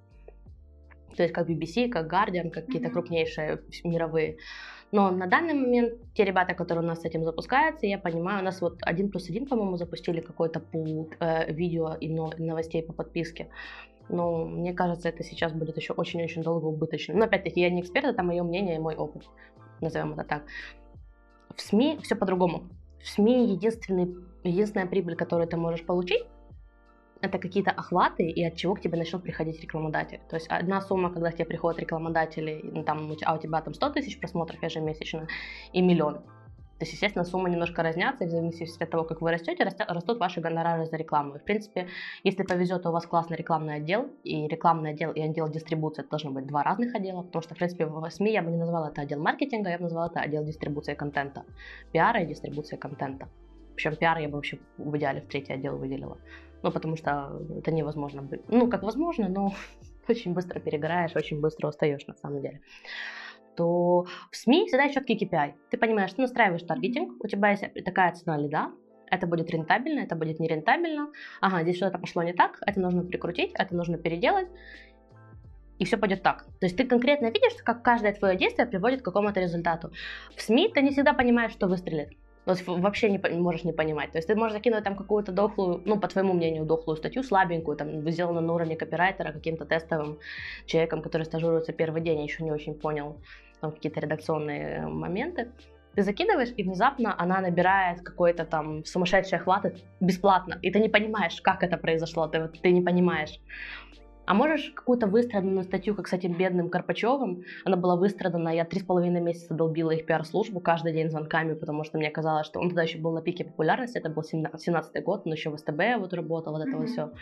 [1.17, 4.37] То есть как BBC, как Guardian, как какие-то крупнейшие мировые.
[4.93, 8.45] Но на данный момент те ребята, которые у нас с этим запускаются, я понимаю, у
[8.45, 13.49] нас вот один плюс один, по-моему, запустили какой-то пул э, видео и новостей по подписке.
[14.09, 17.15] Но мне кажется, это сейчас будет еще очень-очень долго убыточно.
[17.15, 19.25] Но опять-таки, я не эксперт, это мое мнение и мой опыт.
[19.81, 20.43] Назовем это так.
[21.55, 22.69] В СМИ все по-другому.
[23.03, 26.25] В СМИ единственный, единственная прибыль, которую ты можешь получить,
[27.27, 30.21] это какие-то охваты и от чего к тебе начнут приходить рекламодатели.
[30.29, 33.75] То есть одна сумма, когда к тебе приходят рекламодатели, ну, там, а у тебя там
[33.75, 35.29] 100 тысяч просмотров ежемесячно
[35.73, 36.23] и миллион.
[36.79, 40.19] То есть, естественно, суммы немножко разнятся, и в зависимости от того, как вы растете, растут
[40.19, 41.37] ваши гонорары за рекламу.
[41.37, 41.89] И, в принципе,
[42.23, 46.11] если повезет, то у вас классный рекламный отдел, и рекламный отдел и отдел дистрибуции это
[46.11, 48.91] должно быть два разных отдела, потому что, в принципе, в СМИ я бы не назвала
[48.91, 51.45] это отдел маркетинга, я бы назвала это отдел дистрибуции контента,
[51.93, 53.27] пиара и дистрибуции контента.
[53.75, 56.19] Причем пиар я бы вообще в идеале в третий отдел выделила.
[56.67, 58.29] Ну, потому что это невозможно.
[58.49, 59.53] Ну, как возможно, но
[60.09, 62.61] очень быстро перегораешь, очень быстро устаешь на самом деле
[63.57, 65.55] то в СМИ всегда четкий KPI.
[65.71, 68.71] Ты понимаешь, ты настраиваешь таргетинг, у тебя есть такая цена лида,
[69.11, 73.53] это будет рентабельно, это будет нерентабельно, ага, здесь что-то пошло не так, это нужно прикрутить,
[73.55, 74.49] это нужно переделать,
[75.79, 76.45] и все пойдет так.
[76.61, 79.91] То есть ты конкретно видишь, как каждое твое действие приводит к какому-то результату.
[80.37, 82.11] В СМИ ты не всегда понимаешь, что выстрелит.
[82.47, 84.13] Есть вообще не можешь не понимать.
[84.13, 87.77] То есть ты можешь закинуть там какую-то дохлую, ну, по твоему мнению, дохлую статью, слабенькую,
[87.77, 90.19] там, сделанную на уровне копирайтера каким-то тестовым
[90.67, 93.21] человеком, который стажируется первый день, еще не очень понял
[93.61, 95.51] там какие-то редакционные моменты.
[95.97, 101.41] Ты закидываешь, и внезапно она набирает какой-то там сумасшедший охват бесплатно, и ты не понимаешь,
[101.41, 103.41] как это произошло, ты, ты не понимаешь.
[104.27, 108.81] А можешь какую-то выстраданную статью, как с этим бедным Карпачевым, она была выстрадана, я три
[108.81, 112.69] с половиной месяца долбила их пиар-службу каждый день звонками, потому что мне казалось, что он
[112.69, 116.13] тогда еще был на пике популярности, это был 17 год, он еще в СТБ вот
[116.13, 116.79] работал, вот это mm-hmm.
[116.79, 117.13] вот все.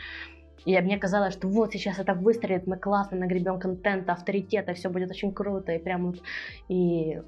[0.65, 5.11] И мне казалось, что вот сейчас это выстрелит, мы классно нагребем контента, авторитета, все будет
[5.11, 6.23] очень круто, и прям вот...
[6.69, 7.21] И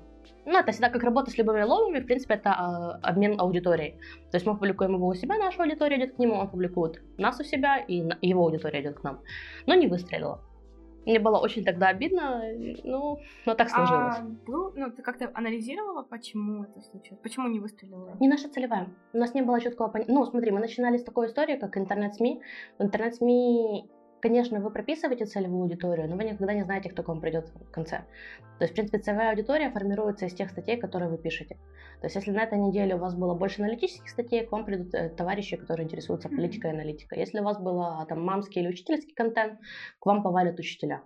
[0.47, 3.99] ну, это всегда как работа с любыми логами, в принципе, это э, обмен аудиторией.
[4.31, 7.41] То есть мы публикуем его у себя, наша аудитория идет к нему, он публикует нас
[7.41, 9.21] у себя, и его аудитория идет к нам.
[9.67, 10.41] Но не выстрелила.
[11.05, 12.43] Мне было очень тогда обидно,
[12.83, 14.17] ну, но так сложилось.
[14.19, 17.21] А, был, ну, ты как-то анализировала, почему это случилось?
[17.23, 18.17] Почему не выстрелила?
[18.19, 18.89] Не наша целевая.
[19.13, 20.15] У нас не было четкого понимания.
[20.15, 22.43] Ну, смотри, мы начинали с такой истории, как интернет-СМИ.
[22.79, 23.89] В интернет-СМИ
[24.27, 27.71] Конечно, вы прописываете целевую аудиторию, но вы никогда не знаете, кто к вам придет в
[27.71, 27.99] конце.
[28.59, 31.55] То есть, в принципе, целевая аудитория формируется из тех статей, которые вы пишете.
[32.01, 34.93] То есть, если на этой неделе у вас было больше аналитических статей, к вам придут
[34.95, 37.21] э, товарищи, которые интересуются политикой и аналитикой.
[37.21, 39.61] Если у вас был там мамский или учительский контент,
[40.01, 41.05] к вам повалят учителя.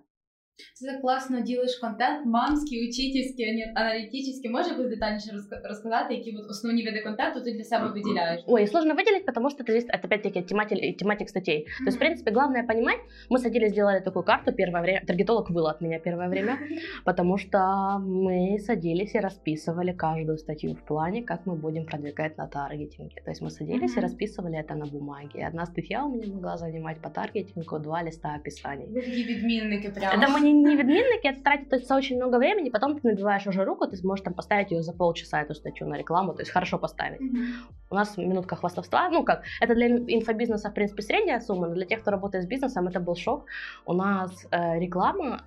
[0.73, 4.49] Це так класно ділиш контент, мамський, учительський, аналітичний.
[4.49, 5.31] Може якось детальніше
[5.63, 8.43] розказати, які вот основні види контенту ты для себя выделяешь?
[8.47, 11.60] Ой, сложно выделить, потому что это зависит от, опять-таки, тематик, тематик статей.
[11.60, 11.84] Mm-hmm.
[11.84, 15.67] То есть, в принципе, главное понимать, мы садились, сделали такую карту первое время, таргетолог выл
[15.67, 16.58] от меня первое время,
[17.05, 17.58] потому что
[17.99, 23.21] мы садились и расписывали каждую статью в плане, как мы будем продвигать на таргетинге.
[23.25, 25.47] То есть мы садились и расписывали это на бумаге.
[25.47, 28.88] Одна статья у меня могла занимать по таргетингу два листа описаний.
[28.88, 30.21] Вы такие відмінники прямо.
[30.21, 33.86] Да мы не, не відмінники, это тратит очень много времени, потом ты набиваешь уже руку,
[33.86, 37.20] ты сможешь там поставить ее за полчаса, эту статью на рекламу, то есть хорошо поставить.
[37.20, 37.46] Mm-hmm.
[37.90, 41.86] У нас минутка хвастовства, ну как, это для инфобизнеса, в принципе, средняя сумма, но для
[41.86, 43.46] тех, кто работает с бизнесом, это был шок.
[43.86, 45.40] У нас э, реклама,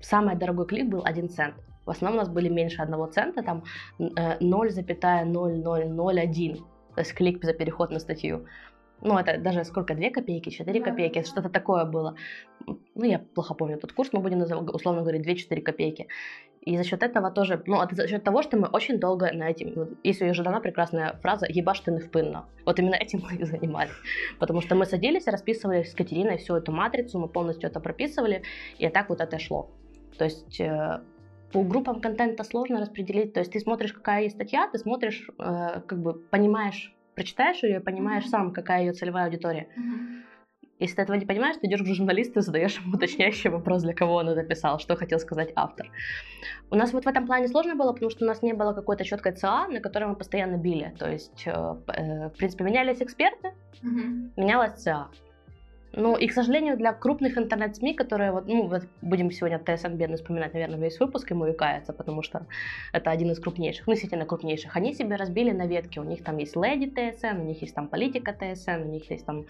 [0.00, 1.54] самый дорогой клик был 1 цент.
[1.86, 3.62] В основном у нас были меньше 1 цента, там
[3.98, 6.54] э, 0,0001,
[6.94, 8.46] то есть клик за переход на статью
[9.02, 12.14] ну, это даже сколько, 2 копейки, 4 да, копейки, что-то такое было.
[12.66, 16.06] Ну, я плохо помню тот курс, мы будем, называть, условно говоря, 2-4 копейки.
[16.60, 19.48] И за счет этого тоже, ну, это за счет того, что мы очень долго на
[19.48, 22.44] этим, вот, есть у дана прекрасная фраза «ебашь ты впынно».
[22.66, 23.94] Вот именно этим мы и занимались.
[24.38, 28.42] Потому что мы садились расписывали с Катериной всю эту матрицу, мы полностью это прописывали,
[28.78, 29.70] и так вот это шло.
[30.18, 31.00] То есть э,
[31.52, 33.32] по группам контента сложно распределить.
[33.32, 37.76] То есть ты смотришь, какая есть статья, ты смотришь, э, как бы понимаешь прочитаешь ее
[37.76, 39.68] и понимаешь сам, какая ее целевая аудитория.
[40.80, 43.92] Если ты этого не понимаешь, ты идешь к журналисту и задаешь ему уточняющий вопрос, для
[43.92, 45.90] кого он это писал, что хотел сказать автор.
[46.70, 49.04] У нас вот в этом плане сложно было, потому что у нас не было какой-то
[49.04, 50.94] четкой ЦА, на которой мы постоянно били.
[50.98, 54.30] То есть, э, э, в принципе, менялись эксперты, mm-hmm.
[54.36, 55.10] менялась ЦА.
[55.92, 60.16] Ну и, к сожалению, для крупных интернет-СМИ, которые вот, ну, вот будем сегодня ТСН бедно
[60.16, 62.46] вспоминать, наверное, весь выпуск, ему векается, потому что
[62.92, 66.38] это один из крупнейших, ну, действительно крупнейших, они себе разбили на ветки, у них там
[66.38, 69.46] есть леди ТСН, у них есть там политика ТСН, у них есть там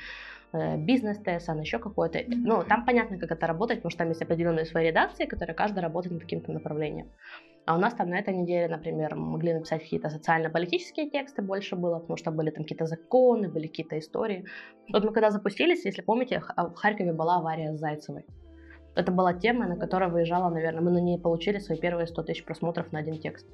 [0.53, 2.19] э, бизнес ТСН, еще какой-то.
[2.19, 2.43] Mm-hmm.
[2.45, 5.83] Ну, там понятно, как это работает, потому что там есть определенные свои редакции, которые каждая
[5.83, 7.09] работает над каким-то направлением.
[7.67, 11.99] А у нас там на этой неделе, например, могли написать какие-то социально-политические тексты больше было,
[11.99, 14.45] потому что были там какие-то законы, были какие-то истории.
[14.93, 18.25] Вот мы когда запустились, если помните, а, в Харькове была авария с Зайцевой.
[18.97, 22.45] Это была тема, на которой выезжала, наверное, мы на ней получили свои первые 100 тысяч
[22.45, 23.47] просмотров на один текст.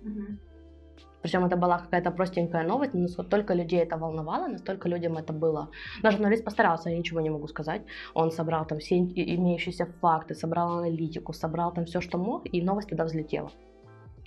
[1.23, 5.71] Причем это была какая-то простенькая новость, но настолько людей это волновало, настолько людям это было.
[6.03, 7.83] Наш журналист постарался, я ничего не могу сказать.
[8.15, 12.89] Он собрал там все имеющиеся факты, собрал аналитику, собрал там все, что мог, и новость
[12.89, 13.51] тогда взлетела.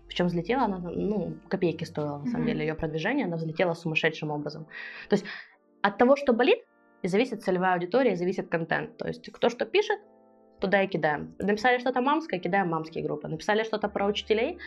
[0.09, 2.47] Причем взлетела она, ну, копейки стоила, на самом mm-hmm.
[2.47, 4.65] деле, ее продвижение, она взлетела сумасшедшим образом.
[5.07, 5.25] То есть
[5.83, 6.59] от того, что болит,
[7.03, 8.97] и зависит целевая аудитория, и зависит контент.
[8.97, 9.99] То есть кто что пишет,
[10.59, 11.35] туда и кидаем.
[11.39, 13.27] Написали что-то мамское, кидаем мамские группы.
[13.27, 14.57] Написали что-то про учителей,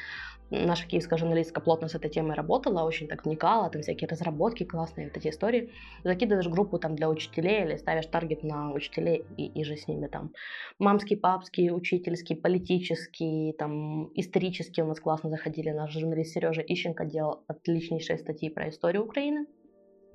[0.52, 5.08] наша киевская журналистка плотно с этой темой работала, очень так вникала, там всякие разработки классные,
[5.08, 5.70] вот эти истории.
[6.04, 10.06] Закидываешь группу там для учителей или ставишь таргет на учителей и, и же с ними
[10.06, 10.32] там.
[10.78, 15.70] Мамский, папский, учительский, политический, там исторический у нас классно заходили.
[15.70, 19.46] Наш журналист Сережа Ищенко делал отличнейшие статьи про историю Украины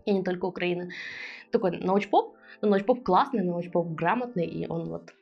[0.06, 0.92] и не только Украины.
[1.52, 5.14] Такой научпоп, но научпоп классный, научпоп грамотный, и он вот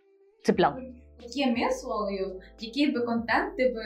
[0.44, 0.72] цеплял.
[1.34, 3.82] Є мислою, який би контент ти би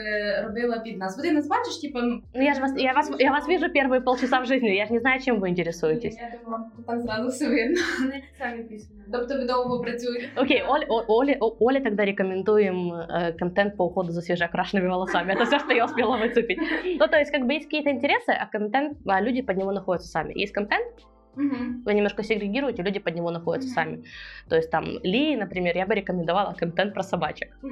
[0.47, 1.17] робила під нас?
[1.17, 1.99] Бо ти нас бачиш, типу...
[2.33, 4.93] Ну, я, ж вас, я, вас, я вас вижу первые полчаса в жизни, я же
[4.93, 6.17] не знаю, чем вы интересуетесь.
[6.17, 7.81] Я думаю, так зразу все видно.
[7.99, 8.99] Вони самі писані.
[9.13, 10.27] Тобто ви довго працюєте?
[10.37, 15.33] Окей, Оле, О- Оле, О- Оле тогда рекомендуем э, контент по уходу за свежеокрашенными волосами.
[15.33, 16.59] Это все, что я успела выцепить.
[16.99, 20.09] Ну, то есть, как бы есть какие-то интересы, а контент, а люди под него находятся
[20.09, 20.33] сами.
[20.41, 20.87] Есть контент,
[21.36, 21.82] Угу.
[21.84, 23.74] вы немножко сегрегируете, люди под него находятся Мгм.
[23.74, 24.04] сами.
[24.48, 27.56] То есть там Ли, например, я бы рекомендовала контент про собачек.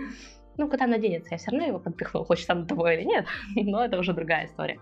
[0.60, 3.84] Ну, куда она денется, я все равно его подпихну, хочет он того или нет, но
[3.84, 4.80] это уже другая история.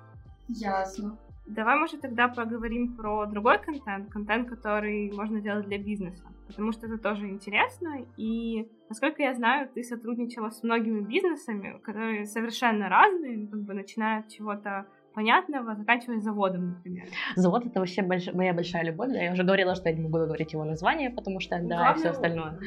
[0.48, 1.18] Ясно.
[1.46, 6.86] Давай, может, тогда поговорим про другой контент, контент, который можно делать для бизнеса, потому что
[6.86, 13.36] это тоже интересно, и, насколько я знаю, ты сотрудничала с многими бизнесами, которые совершенно разные,
[13.36, 17.04] ну, как бы начиная от чего-то понятного, заканчивая заводом, например.
[17.36, 19.10] Завод это вообще больш- моя большая любовь.
[19.12, 21.66] Да, я уже говорила, что я не могу говорить его название, потому что да, и
[21.68, 22.60] Главное, все остальное.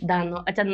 [0.00, 0.64] Да, но хотя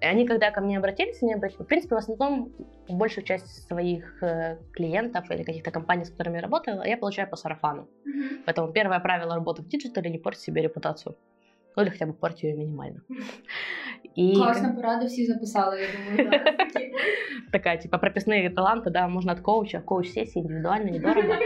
[0.00, 2.52] они когда ко мне обратились, они обратились, в принципе, в основном
[2.88, 7.36] большую часть своих э, клиентов или каких-то компаний, с которыми я работала, я получаю по
[7.36, 7.86] сарафану.
[8.04, 8.42] Мгм.
[8.46, 11.14] Поэтому первое правило работы в диджитале не портить себе репутацию.
[11.76, 13.00] Ну или хотя бы ее минимально.
[14.14, 16.92] И Класна порада, всі записали, я думаю, такі.
[17.52, 21.38] такая, типа, прописные таланты, да, можно от коуча, коуч-сессии индивидуально, недорого.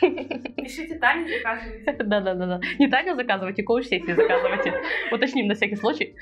[0.56, 2.04] Пишите Тане, заказывайте.
[2.04, 2.60] Да-да-да.
[2.78, 4.72] Не Таню заказывайте, коуч-сессии заказывайте.
[5.12, 6.14] Уточним на всякий случай.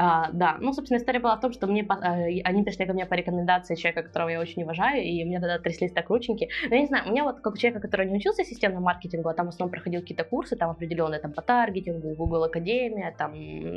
[0.00, 3.04] А, да, ну, собственно, история была в том, что мне, э, они пришли ко мне
[3.04, 6.48] по рекомендации человека, которого я очень уважаю, и меня тогда тряслись так рученьки.
[6.68, 9.28] Но я не знаю, у меня вот как у человека, который не учился системному маркетингу,
[9.28, 13.32] а там в основном проходил какие-то курсы, там определенные, там по таргетингу, Google Академия, там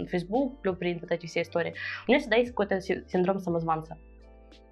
[0.08, 1.74] Facebook, Blueprint, вот эти все истории.
[2.08, 3.98] У меня всегда есть какой-то си- синдром самозванца.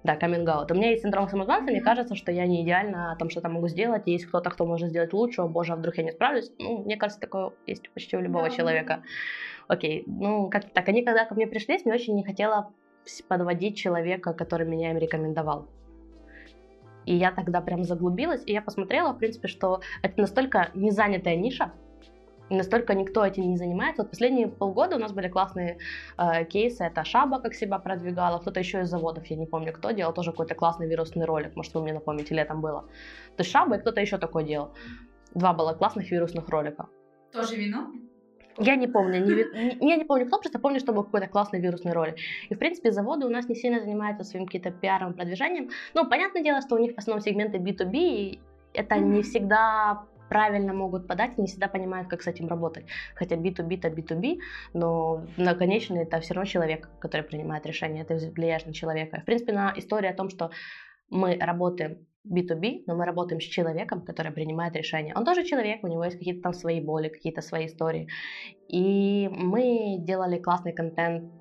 [0.04, 1.84] Да, каминг У меня есть синдром самозванца, мне Мгм.
[1.84, 5.42] кажется, что я не идеально там что-то могу сделать, есть кто-то, кто может сделать лучше,
[5.42, 6.50] о боже, а вдруг я не справлюсь.
[6.58, 8.54] Ну, мне кажется, такое есть почти у любого Да.
[8.54, 9.02] человека.
[9.70, 12.72] Окей, ну, как так, они когда ко мне пришли, мне очень не хотела
[13.28, 15.68] подводить человека, который меня им рекомендовал.
[17.06, 21.72] И я тогда прям заглубилась, и я посмотрела, в принципе, что это настолько незанятая ниша,
[22.50, 24.02] настолько никто этим не занимается.
[24.02, 25.78] Вот последние полгода у нас были классные
[26.18, 26.82] э, кейсы.
[26.82, 30.32] Это Шаба как себя продвигала, кто-то еще из заводов, я не помню кто, делал тоже
[30.32, 32.80] какой-то классный вирусный ролик, может вы мне напомните, летом было.
[33.36, 34.70] То есть Шаба и кто-то еще такой делал.
[35.34, 36.88] Два было классных вирусных ролика.
[37.32, 38.09] Тоже віно?
[38.58, 39.34] Я не помню, не,
[39.80, 42.16] не- я не помню кто, просто помню, что был какой-то классный вирусный ролик.
[42.48, 45.70] И, в принципе, заводы у нас не сильно занимаются своим каким-то пиаром, продвижением.
[45.94, 48.40] Ну, понятное дело, что у них в основном сегменты B2B, и
[48.74, 52.86] это не всегда правильно могут подать, не всегда понимают, как с этим работать.
[53.16, 54.38] Хотя B2B это B2B,
[54.74, 59.20] но на конечный это все равно человек, который принимает решение, ты влияешь на человека.
[59.20, 60.50] В принципе, на история о том, что
[61.10, 65.14] мы работаем B2B, но мы работаем с человеком, который принимает решение.
[65.16, 68.08] Он тоже человек, у него есть какие-то там свои боли, какие-то свои истории.
[68.68, 71.32] И мы делали классный контент.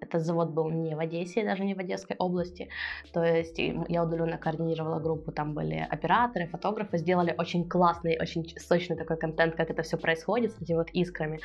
[0.00, 2.68] Этот завод был не в Одессе, даже не в Одесской области.
[3.12, 8.96] То есть я удаленно координировала группу, там были операторы, фотографы, сделали очень классный, очень сочный
[8.96, 11.40] такой контент, как это все происходит с этими вот искрами.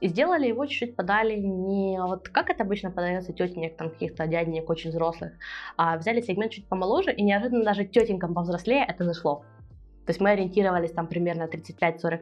[0.00, 4.70] И сделали его чуть-чуть подали не вот как это обычно подается тетенек, там каких-то дяденек
[4.70, 5.32] очень взрослых,
[5.76, 9.44] а взяли сегмент чуть помоложе, и неожиданно даже тетенькам повзрослее это зашло.
[10.06, 12.20] То есть мы ориентировались там примерно 35-45,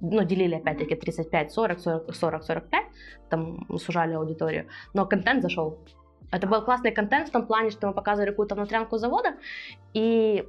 [0.00, 2.62] ну, делили опять-таки 35-40, 40-45,
[3.28, 5.78] там сужали аудиторию, но контент зашел.
[6.32, 9.34] Это был классный контент в том плане, что мы показывали какую-то внутрянку завода,
[9.92, 10.48] и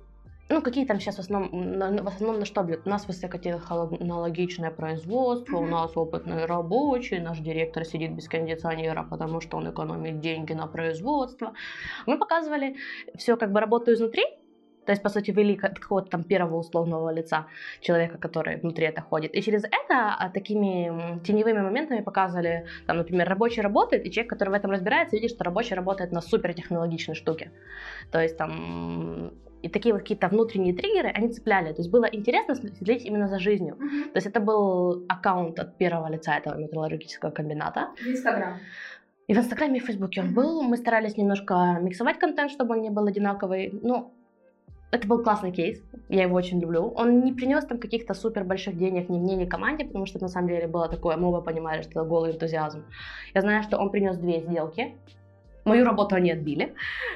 [0.51, 2.81] ну, какие там сейчас в основном, на- в основном на что бьют?
[2.85, 5.71] У нас высокотехнологичное производство, у Мгм.
[5.71, 11.53] нас опытный рабочий, наш директор сидит без кондиционера, потому что он экономит деньги на производство.
[12.05, 12.75] Мы показывали
[13.17, 14.23] все как бы работу изнутри,
[14.85, 17.45] то есть, по сути, вели как- какого-то там первого условного лица
[17.81, 19.35] человека, который внутри это ходит.
[19.35, 24.49] И через это а, такими теневыми моментами показывали, там, например, рабочий работает, и человек, который
[24.49, 27.51] в этом разбирается, видит, что рабочий работает на супертехнологичной штуке.
[28.11, 29.31] То есть там
[29.63, 31.73] и такие вот какие-то внутренние триггеры, они цепляли.
[31.73, 33.75] То есть было интересно следить именно за жизнью.
[33.79, 34.03] Мгм.
[34.11, 37.89] То есть это был аккаунт от первого лица этого металлургического комбината.
[37.97, 38.59] В Інстаграм.
[39.27, 40.61] И в Инстаграме, и в Фейсбуке он был.
[40.63, 43.69] Мы старались немножко миксовать контент, чтобы он не был одинаковый.
[43.83, 44.11] Ну,
[44.91, 46.91] это был классный кейс, я его очень люблю.
[46.95, 50.27] Он не принес там каких-то супер больших денег ни мне, ни команде, потому что на
[50.27, 52.83] самом деле было такое, мы оба понимали, что это голый энтузиазм.
[53.33, 54.97] Я знаю, что он принес две сделки,
[55.65, 56.73] Мою работу они отбили,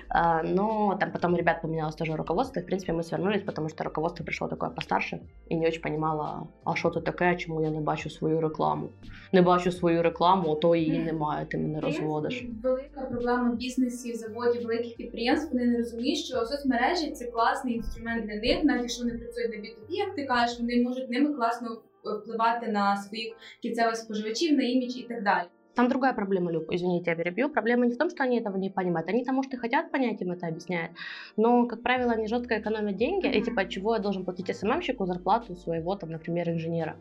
[0.09, 3.69] а, но там потом у ребят поменялось тоже руководство, и, в принципе, мы свернулись, потому
[3.69, 7.69] что руководство пришло такое постарше і не очень понимало, а що це таке, чому я
[7.69, 8.89] не бачу свою рекламу.
[9.31, 12.45] Не бачу свою рекламу, то її немає, ти мене розводиш.
[12.63, 15.53] Велика проблема бізнесів, заводів, великих підприємств.
[15.53, 19.57] Вони не розуміють, що соцмережі це класний інструмент для них, навіть якщо вони працюють на
[19.57, 24.97] B2B, як ти кажеш, вони можуть ними класно впливати на своїх кінцевих споживачів, на імідж
[24.97, 25.47] і так далі.
[25.75, 27.49] Там другая проблема, Люб, извините, я перебью.
[27.49, 29.09] Проблема не в том, что они этого не понимают.
[29.09, 30.91] Они-то, может, и хотят понять, им это объясняют.
[31.35, 33.27] Но, как правило, они жестко экономят деньги.
[33.27, 33.39] Mm-hmm.
[33.39, 36.95] И типа, чего я должен платить СММщику зарплату своего, там, например, инженера.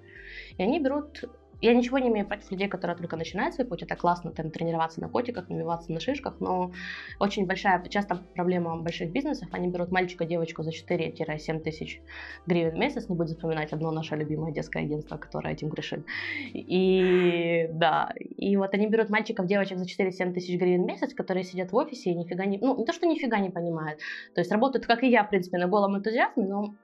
[0.58, 1.24] И они берут
[1.60, 3.82] я ничего не имею против людей, которые только начинают свой путь.
[3.82, 6.72] Это классно там тренироваться на котиках, набиваться на шишках, но
[7.20, 12.00] очень большая, часто проблема больших бизнесов, они берут мальчика, девочку за 4-7 тысяч
[12.46, 16.04] гривен в месяц, не будем вспоминать одно наше любимое детское агентство, которое этим грешит.
[16.52, 21.44] И да, и вот они берут мальчиков, девочек за 4-7 тысяч гривен в месяц, которые
[21.44, 24.00] сидят в офисе и нифига не, ну не то, что нифига не понимают,
[24.34, 26.74] то есть работают, как и я, в принципе, на голом энтузиазме, но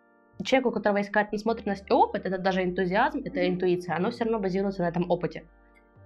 [0.45, 4.25] человек, у которого есть какая-то насмотренность и опыт, это даже энтузиазм, это интуиция, оно все
[4.25, 5.45] равно базируется на этом опыте.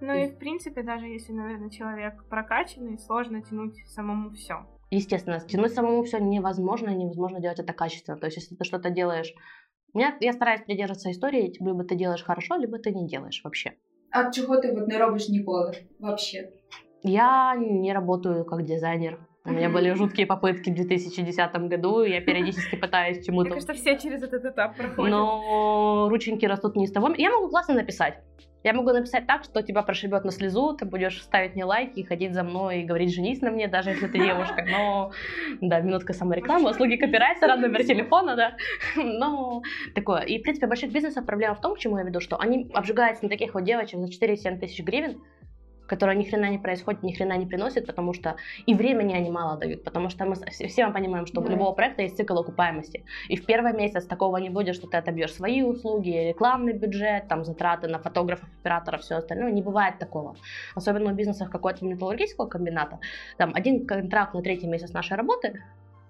[0.01, 4.65] Ну и, в принципе, даже если, наверное, человек прокачанный, сложно тянуть самому все.
[4.91, 8.17] Естественно, тянуть самому все невозможно, невозможно делать это качественно.
[8.17, 9.33] То есть, если ты что-то делаешь...
[9.93, 13.75] Меня, я стараюсь придерживаться истории, либо ты делаешь хорошо, либо ты не делаешь вообще.
[14.11, 16.51] А чего ты вот не робишь ніколи вообще?
[17.03, 19.19] Я не работаю как дизайнер.
[19.45, 23.49] У меня были жуткие попытки в 2010 году, и я периодически пытаюсь чему-то...
[23.49, 25.11] Мне кажется, все через этот этап проходят.
[25.11, 27.13] Но рученьки растут не из того.
[27.15, 28.15] Я могу классно написать.
[28.63, 32.33] Я могу написать так, что тебя прошибет на слезу, ты будешь ставить мне лайки, ходить
[32.33, 34.65] за мной и говорить «женись на мне», даже если ты девушка.
[34.67, 35.11] Но,
[35.61, 38.55] да, минутка саморекламы, услуги копирайтера, номер телефона, да.
[38.95, 39.61] Но
[39.93, 40.21] такое.
[40.21, 43.25] И, в принципе, больших бизнесов проблема в том, к чему я веду, что они обжигаются
[43.25, 45.21] на таких вот девочек за 4-7 тысяч гривен,
[45.87, 49.57] которая ни хрена не происходит, ни хрена не приносит, потому что и времени они мало
[49.57, 51.47] дают, потому что мы все мы понимаем, что да.
[51.47, 53.05] у любого проекта есть цикл окупаемости.
[53.29, 57.45] И в первый месяц такого не будет, что ты отобьешь свои услуги, рекламный бюджет, там
[57.45, 59.51] затраты на фотографов, операторов, все остальное.
[59.51, 60.35] Не бывает такого.
[60.75, 62.99] Особенно в бизнесах какого-то металлургического комбината.
[63.37, 65.61] Там один контракт на третий месяц нашей работы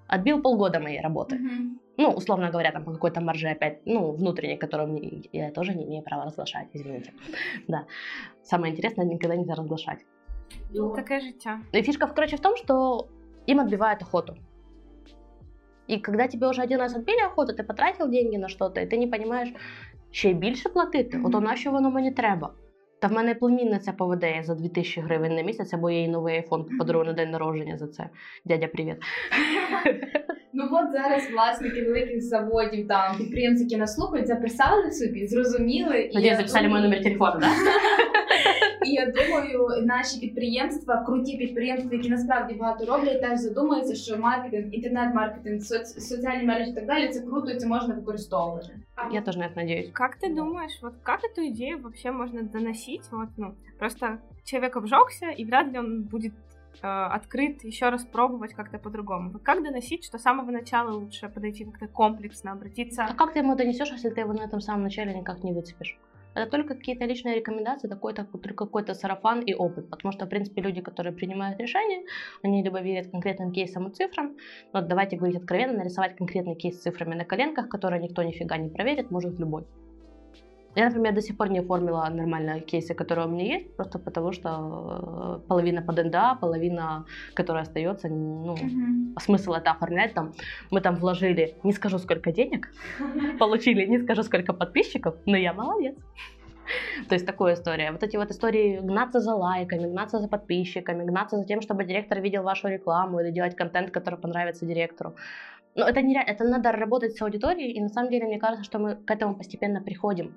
[0.07, 1.35] отбил полгода моей работы.
[1.35, 1.79] Mm-hmm.
[1.97, 5.85] Ну, условно говоря, там по какой-то марже опять, ну, внутренней, которую мне, я тоже не
[5.85, 7.13] имею права разглашать, извините.
[7.67, 7.85] Да.
[8.43, 10.05] Самое интересное, никогда нельзя разглашать.
[10.73, 11.59] Ну, такая життя.
[11.73, 13.07] И фишка, короче, в том, что
[13.47, 14.35] им отбивают охоту.
[15.87, 18.97] И когда тебе уже один раз отбили охоту, ты потратил деньги на что-то, и ты
[18.97, 19.53] не понимаешь,
[20.11, 21.37] ще більше платити, mm-hmm.
[21.37, 22.53] от на що воно мені треба.
[23.05, 27.05] Та в мене племінниця поведе за 2000 гривень на місяць, або їй новий айфон подарую
[27.05, 28.09] на день народження за це.
[28.45, 28.95] Дядя, привіт.
[30.53, 36.09] Ну от зараз власники великих заводів, там підприємці, які нас слухають, записали собі, зрозуміли.
[36.13, 37.39] і записали мій номер телефону?
[38.86, 44.74] І я думаю, наші підприємства, круті підприємства, які насправді багато роблять, теж задумаються, що маркетинг,
[44.74, 48.68] інтернет-маркетинг, соц- соціальні мережі і так далі, це круто і це можна використовувати.
[49.12, 49.90] Я тоже на это надеюсь.
[49.92, 53.08] Как ты думаешь, вот как эту идею вообще можно доносить?
[53.10, 56.32] Вот, ну, просто человек обжегся, и вряд ли он будет
[56.82, 59.30] э, открыт еще раз пробовать как-то по-другому.
[59.30, 63.06] Вот как доносить, что с самого начала лучше подойти как-то комплексно, обратиться?
[63.10, 65.98] А как ты ему донесешь, если ты его на этом самом начале никак не выцепишь?
[66.35, 69.89] Это только какие-то личные рекомендации, такой-то, какой-то сарафан и опыт.
[69.89, 72.03] Потому что, в принципе, люди, которые принимают решения,
[72.43, 74.35] они либо верят конкретным кейсам и цифрам,
[74.73, 78.69] но давайте говорить откровенно, нарисовать конкретный кейс с цифрами на коленках, которые никто нифига не
[78.69, 79.65] проверит, может любой.
[80.75, 84.33] Я, например, до сих пор не оформила нормально кейсы, которые у меня есть, просто потому
[84.33, 89.19] что э, половина под НДА, половина, которая остается, ну, mm-hmm.
[89.21, 90.33] смысл это оформлять там.
[90.71, 92.73] Мы там вложили, не скажу сколько денег,
[93.39, 95.95] получили, не скажу сколько подписчиков, но я молодец.
[97.09, 97.91] То есть такая история.
[97.91, 102.19] Вот эти вот истории гнаться за лайками, гнаться за подписчиками, гнаться за тем, чтобы директор
[102.19, 105.15] видел вашу рекламу или делать контент, который понравится директору.
[105.75, 108.79] Но это нереально, это надо работать с аудиторией, и на самом деле мне кажется, что
[108.79, 110.33] мы к этому постепенно приходим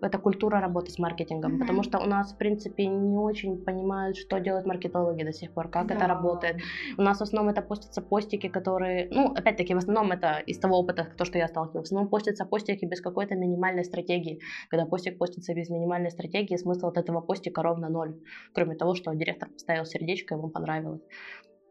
[0.00, 1.58] это культура работы с маркетингом, mm-hmm.
[1.60, 5.68] потому что у нас, в принципе, не очень понимают, что делают маркетологи до сих пор,
[5.68, 5.94] как да.
[5.94, 6.56] это работает.
[6.98, 10.78] У нас в основном это постятся постики, которые, ну, опять-таки, в основном это из того
[10.78, 14.40] опыта, то, что я сталкивалась, в основном постятся постики без какой-то минимальной стратегии.
[14.70, 18.14] Когда постик постится без минимальной стратегии, смысл от этого постика ровно ноль,
[18.54, 21.02] кроме того, что директор поставил сердечко, ему понравилось.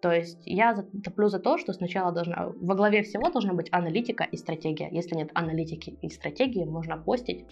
[0.02, 4.24] То есть я топлю за то, что сначала должна, во главе всего должна быть аналитика
[4.24, 4.90] и стратегия.
[4.92, 7.46] Если нет аналитики и стратегии, можно постить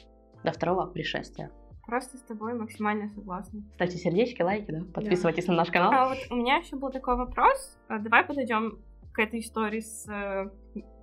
[0.43, 1.51] до второго пришествия.
[1.85, 3.61] Просто с тобой максимально согласна.
[3.73, 4.81] Ставьте сердечки, лайки, да?
[4.93, 5.53] Подписывайтесь да.
[5.53, 5.91] на наш канал.
[5.91, 7.77] А вот у меня еще был такой вопрос.
[7.87, 8.79] А, давай подойдем
[9.11, 10.49] к этой истории с э,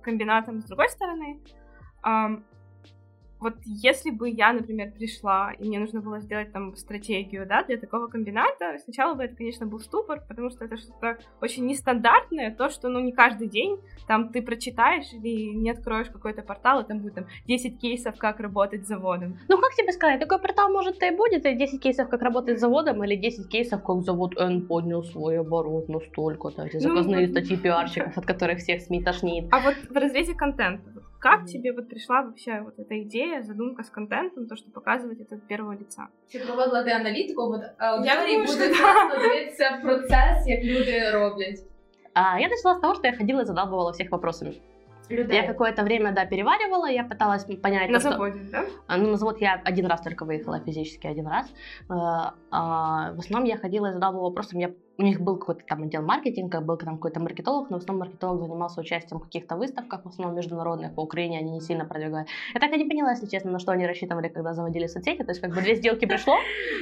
[0.01, 1.41] комбинатом с другой стороны.
[3.39, 7.77] Вот если бы я, например, пришла, и мне нужно было сделать там стратегию, да, для
[7.77, 12.69] такого комбината, сначала бы это, конечно, был ступор, потому что это что-то очень нестандартное, то,
[12.69, 16.99] что, ну, не каждый день там ты прочитаешь или не откроешь какой-то портал, и там
[16.99, 19.37] будет там 10 кейсов, как работать с заводом.
[19.47, 22.61] Ну, как тебе сказать, такой портал, может, и будет, и 10 кейсов, как работать с
[22.61, 27.33] заводом, или 10 кейсов, как завод N поднял свой оборот настолько-то, эти ну, заказные ну,
[27.33, 29.45] статьи пиарщиков, от которых всех СМИ тошнит.
[29.51, 30.83] А вот в разрезе контента,
[31.18, 35.36] как тебе вот пришла вообще вот эта идея, задумка с контентом, то, что показывать это
[35.36, 36.08] от первого лица?
[36.28, 38.68] Чи проводила ти аналітику, от аудиторії буде
[39.22, 41.60] дивитися процес, як люди роблять?
[42.14, 44.60] А, я начала с того, что я ходила и задалбывала всех вопросами.
[45.10, 45.36] Людей.
[45.36, 47.90] Я какое-то время, да, переваривала, я пыталась понять...
[47.90, 48.52] На то, заводе, что...
[48.52, 48.64] да?
[48.86, 51.52] А, ну, на завод я один раз только выехала физически, один раз.
[52.49, 56.01] а, в основном я ходила и задавала вопросом, я у них был какой-то там отдел
[56.01, 60.07] маркетинга, был там какой-то маркетолог, но в основном маркетолог занимался участием в каких-то выставках, в
[60.07, 62.27] основном международных, по Украине они не сильно продвигают.
[62.53, 65.29] Я так и не поняла, если честно, на что они рассчитывали, когда заводили соцсети, то
[65.29, 66.35] есть как бы две сделки пришло,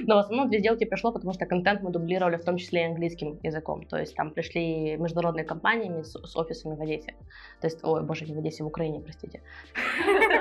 [0.03, 2.85] но в основном две сделки пришло, потому что контент мы дублировали в том числе и
[2.85, 7.15] английским языком, то есть там пришли международные компании с, с офисами в Одессе,
[7.59, 9.41] то есть, ой, боже, не в Одессе, в Украине, простите.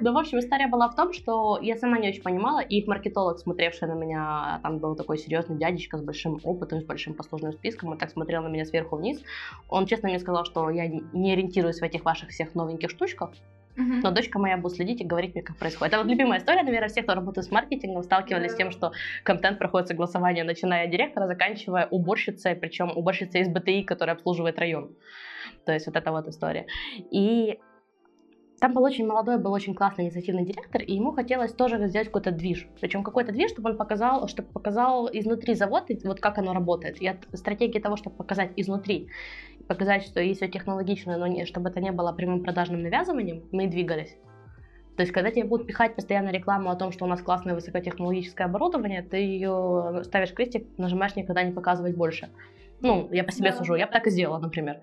[0.00, 2.86] Ну, в общем, история была в том, что я сама не очень понимала, и их
[2.86, 7.52] маркетолог, смотревший на меня, там был такой серьезный дядечка с большим опытом, с большим послужным
[7.52, 9.22] списком, он так смотрел на меня сверху вниз.
[9.68, 13.32] Он честно мне сказал, что я не ориентируюсь в этих ваших всех новеньких штучках,
[13.76, 14.00] Uh-huh.
[14.02, 15.92] Но дочка моя будет следить и говорить мне, как происходит.
[15.92, 18.54] Это вот любимая история, наверное, всех, кто работает с маркетингом, сталкивались uh-huh.
[18.54, 23.82] с тем, что контент проходит согласование, начиная от директора, заканчивая уборщицей, причем уборщицей из БТИ,
[23.82, 24.96] которая обслуживает район.
[25.66, 26.66] То есть вот эта вот история.
[27.10, 27.58] И
[28.60, 32.30] там был очень молодой, был очень классный инициативный директор, и ему хотелось тоже сделать какой-то
[32.30, 32.66] движ.
[32.80, 37.00] Причем какой-то движ, чтобы он показал, чтобы показал изнутри завод, вот как оно работает.
[37.02, 39.08] И от стратегии того, чтобы показать изнутри,
[39.68, 43.64] показать, что есть все технологично, но не, чтобы это не было прямым продажным навязыванием, мы
[43.64, 44.16] и двигались.
[44.96, 48.46] То есть, когда тебе будут пихать постоянно рекламу о том, что у нас классное высокотехнологическое
[48.46, 52.30] оборудование, ты ее ставишь крестик, нажимаешь никогда не показывать больше.
[52.80, 53.56] Ну, я по себе да.
[53.58, 54.80] сужу, я бы так и сделала, например.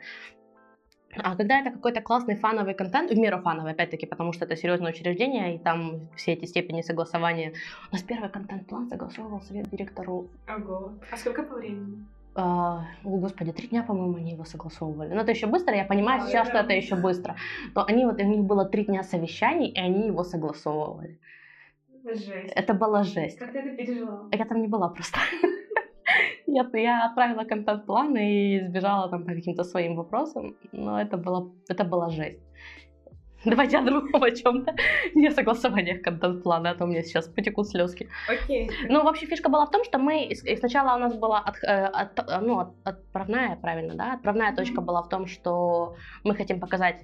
[1.18, 4.92] А когда это какой-то классный фановый контент, в меру фановый, опять-таки, потому что это серьезное
[4.92, 7.54] учреждение, и там все эти степени согласования.
[7.92, 10.30] У нас первый контент-план согласовывал совет директору.
[10.48, 10.94] Ого.
[11.12, 12.06] А сколько по времени?
[12.36, 15.14] А, о, господи, три дня, по-моему, они его согласовывали.
[15.14, 17.36] Но это еще быстро, я понимаю а, сейчас, что это еще быстро.
[17.76, 21.20] Но они вот, у них было три дня совещаний, и они его согласовывали.
[22.04, 22.52] Жесть.
[22.56, 23.38] Это была жесть.
[23.38, 24.28] Как ты это пережила?
[24.32, 25.20] Я там не была просто.
[26.54, 31.84] Я, я отправила контент-план и сбежала там по каким-то своим вопросам, но это было, это
[31.84, 32.40] была жесть.
[33.46, 34.74] Давайте о другом о чем-то.
[35.16, 38.08] Не согласованиях контент-плана, а то у меня сейчас потекут слезки.
[38.30, 38.68] Окей.
[38.68, 38.72] Okay.
[38.90, 42.42] Ну, вообще фишка была в том, что мы сначала у нас была от, э, от,
[42.42, 44.14] ну, от, отправная, правильно, да?
[44.14, 44.56] Отправная mm-hmm.
[44.56, 47.04] точка была в том, что мы хотим показать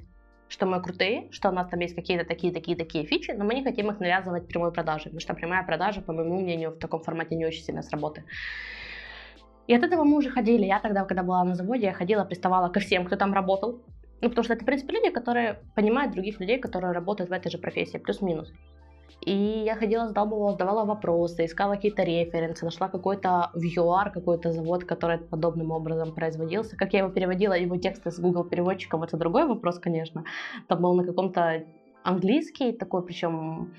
[0.49, 3.53] что мы крутые, что у нас там есть какие-то такие, такие, такие фичи, но мы
[3.53, 7.01] не хотим их навязывать прямой продажей, потому что прямая продажа, по моему мнению, в таком
[7.01, 8.25] формате не очень сильно сработает.
[9.69, 10.65] И от этого мы уже ходили.
[10.65, 13.81] Я тогда, когда была на заводе, я ходила, приставала ко всем, кто там работал.
[14.21, 17.51] Ну, потому что это, в принципе, люди, которые понимают других людей, которые работают в этой
[17.51, 18.51] же профессии, плюс-минус.
[19.21, 19.31] И
[19.65, 25.19] я ходила, сдавала, задавала вопросы, искала какие-то референсы, нашла какой-то в ЮАР, какой-то завод, который
[25.19, 26.75] подобным образом производился.
[26.75, 30.23] Как я его переводила, его тексты с Google переводчиком, это другой вопрос, конечно.
[30.67, 31.63] Там был на каком-то
[32.03, 33.75] английский такой, причем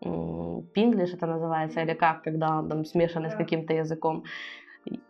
[0.00, 4.24] пинглиш это называется, или как, когда он там смешанный с каким-то языком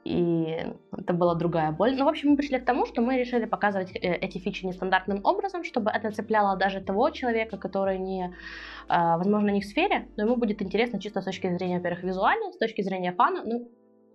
[0.05, 0.57] и
[0.93, 1.97] это была другая боль.
[1.97, 5.21] Ну, в общем, мы пришли к тому, что мы решили показывать э, эти фичи нестандартным
[5.25, 8.35] образом, чтобы это цепляло даже того человека, который не,
[8.89, 12.53] а, возможно, не в сфере, но ему будет интересно чисто с точки зрения, во-первых, визуально,
[12.53, 13.71] с точки зрения фана, ну,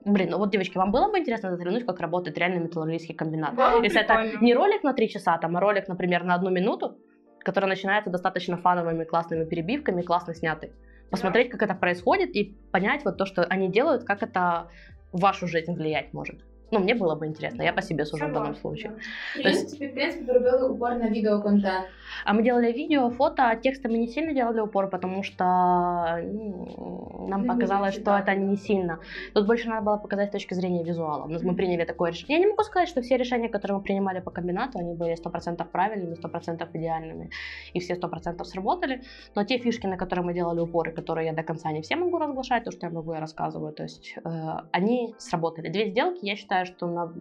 [0.06, 3.56] Блин, ну вот, девочки, вам было бы интересно заглянуть, как работает реальный металлургический комбинат?
[3.56, 4.28] Да, Если прикольно.
[4.30, 6.98] это не ролик на три часа, там, а ролик, например, на одну минуту,
[7.40, 10.72] который начинается достаточно фановыми классными перебивками, классно снятый.
[11.12, 11.58] Посмотреть, да.
[11.58, 14.70] как это происходит и понять вот то, что они делают, как это
[15.12, 16.40] вашу жизнь влиять может.
[16.72, 18.92] Ну, мне было бы интересно, я по себе сужу в данном случае.
[19.36, 19.44] Да.
[19.44, 21.88] То есть, в принципе, робили упор на видеоконтент.
[22.26, 27.28] А мы делали видео, фото, а тексты мы не сильно делали упор, потому что ну,
[27.28, 29.00] нам да, показалось, что это не сильно.
[29.34, 31.26] Тут больше надо было показать с точки зрения визуала.
[31.28, 32.38] Мы приняли такое решение.
[32.38, 35.66] Я не могу сказать, что все решения, которые мы принимали по комбинату, они были 100%
[35.72, 37.30] правильными, 100% идеальными,
[37.74, 39.02] и все 100% сработали.
[39.36, 42.18] Но те фишки, на которые мы делали упоры, которые я до конца не все могу
[42.18, 44.30] разглашать, то, что я могу, я рассказываю, то есть э,
[44.72, 45.70] они сработали.
[45.70, 47.14] Две сделки, я считаю, что на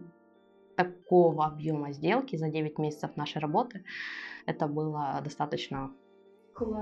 [0.75, 3.83] такого объема сделки за 9 месяцев нашей работы
[4.45, 5.91] это было достаточно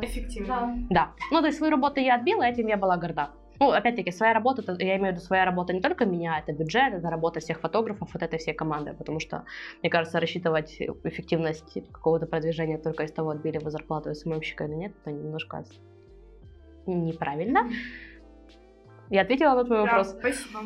[0.02, 0.88] эффективно.
[0.90, 0.90] Да.
[0.90, 1.14] да.
[1.32, 3.32] Ну, то есть свою работу я отбила, этим я была горда.
[3.60, 6.94] Ну, опять-таки, своя работа, я имею в виду своя работа не только меня, это бюджет,
[6.94, 9.46] это работа всех фотографов, вот этой всей команды, потому что,
[9.82, 14.94] мне кажется, рассчитывать эффективность какого-то продвижения только из того, отбили вы зарплату СММщика или нет,
[15.02, 15.66] это немножко
[16.86, 17.68] неправильно.
[19.10, 20.10] Я ответила на твой да, вопрос.
[20.10, 20.60] Спасибо.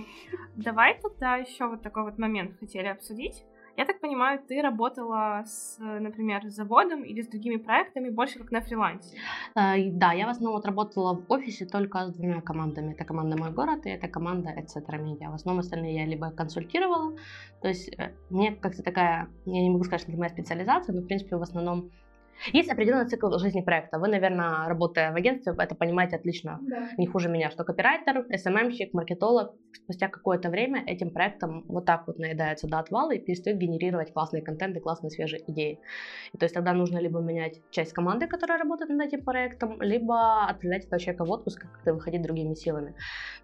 [0.55, 3.43] Давай тогда еще вот такой вот момент хотели обсудить.
[3.77, 8.51] Я так понимаю, ты работала с, например, с заводом или с другими проектами больше как
[8.51, 9.17] на фрилансе?
[9.55, 12.93] А, да, я в основном вот работала в офисе только с двумя командами.
[12.93, 14.83] Это команда «Мой город» и это команда «Etc.
[14.89, 15.31] Media».
[15.31, 17.15] В основном остальные я либо консультировала,
[17.61, 21.01] то есть э, мне как-то такая, я не могу сказать, что это моя специализация, но,
[21.01, 21.91] в принципе, в основном
[22.53, 23.99] есть определенный цикл жизни проекта.
[23.99, 26.89] Вы, наверное, работая в агентстве, это понимаете отлично, да.
[26.97, 32.17] не хуже меня, что копирайтер, СММщик, маркетолог спустя какое-то время этим проектом вот так вот
[32.17, 35.79] наедается до отвала и перестает генерировать классные контенты, классные свежие идеи.
[36.33, 40.45] И то есть тогда нужно либо менять часть команды, которая работает над этим проектом, либо
[40.45, 42.91] отправлять этого человека в отпуск, как-то выходить другими силами.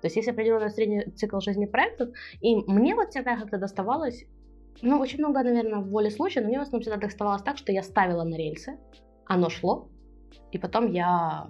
[0.02, 2.10] То есть есть определенный средний цикл жизни проектов,
[2.42, 4.26] и мне вот всегда как-то доставалось
[4.82, 7.72] ну, очень много, наверное, в воле случая, но мне в основном всегда доставалось так, что
[7.72, 8.78] я ставила на рельсы,
[9.26, 9.90] оно шло,
[10.52, 11.48] и потом я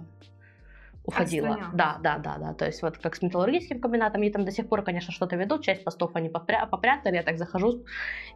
[1.08, 1.70] уходила.
[1.72, 2.54] Да, да, да, да.
[2.54, 5.62] То есть вот как с металлургическим комбинатом, и там до сих пор, конечно, что-то ведут,
[5.62, 7.84] часть постов они попря- попрятали, я так захожу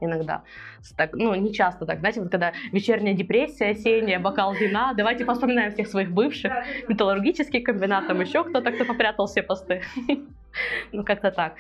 [0.01, 0.43] иногда.
[0.97, 5.73] Так, ну, не часто так, знаете, вот когда вечерняя депрессия, осенняя, бокал вина, давайте вспоминаем
[5.73, 6.53] всех своих бывших,
[6.89, 9.83] металлургический комбинат, там еще кто-то, кто попрятал все посты.
[10.93, 11.55] Ну, как-то так.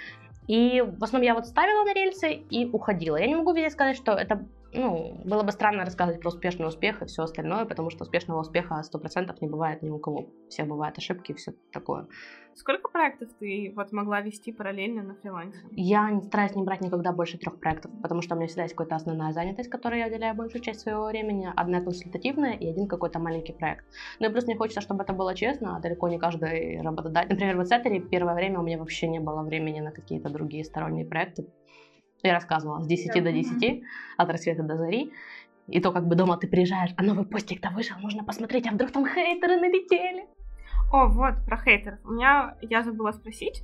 [0.46, 3.16] И в основном я вот ставила на рельсы и уходила.
[3.16, 7.02] Я не могу везде сказать, что это ну, было бы странно рассказывать про успешный успех
[7.02, 10.30] и все остальное, потому что успешного успеха 100% не бывает ни у кого.
[10.48, 12.06] Всех бывают ошибки и все такое.
[12.54, 15.58] Сколько проектов ты вот могла вести параллельно на фрилансе?
[15.70, 18.74] Я не стараюсь не брать никогда больше трех проектов, потому что у меня всегда есть
[18.74, 23.18] какая-то основная занятость, которой я уделяю большую часть своего времени, одна консультативная и один какой-то
[23.18, 23.86] маленький проект.
[24.20, 27.30] Ну и просто мне хочется, чтобы это было честно, а далеко не каждый работодатель.
[27.32, 31.06] Например, в Сеттере первое время у меня вообще не было времени на какие-то другие сторонние
[31.06, 31.46] проекты,
[32.22, 33.22] я рассказывала, с 10 yeah.
[33.22, 33.82] до 10,
[34.16, 35.12] от рассвета до зари.
[35.68, 38.90] И то, как бы дома ты приезжаешь, а новый постик-то вышел, можно посмотреть, а вдруг
[38.90, 40.26] там хейтеры налетели.
[40.92, 42.00] О, вот, про хейтеров.
[42.04, 43.62] У меня, я забыла спросить,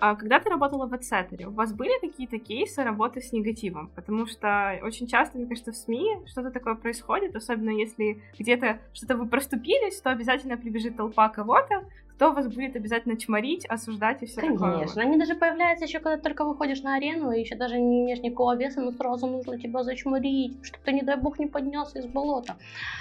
[0.00, 3.90] а когда ты работала в Эдсеттере, у вас были какие-то кейсы работы с негативом?
[3.94, 9.16] Потому что очень часто, мне кажется, в СМИ что-то такое происходит, особенно если где-то что-то
[9.16, 11.84] вы проступились, то обязательно прибежит толпа кого-то,
[12.18, 14.58] кто вас будет обязательно чморить, осуждать и все Конечно.
[14.58, 14.72] такое.
[14.72, 18.18] Конечно, они даже появляются еще, когда только выходишь на арену, и еще даже не имеешь
[18.18, 22.06] никакого веса, но сразу нужно тебя зачморить, чтобы ты, не дай бог, не поднялся из
[22.06, 22.56] болота.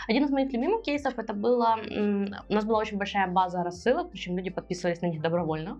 [0.07, 1.79] Один из моих любимых кейсов это было,
[2.47, 5.79] у нас была очень большая база рассылок, причем люди подписывались на них добровольно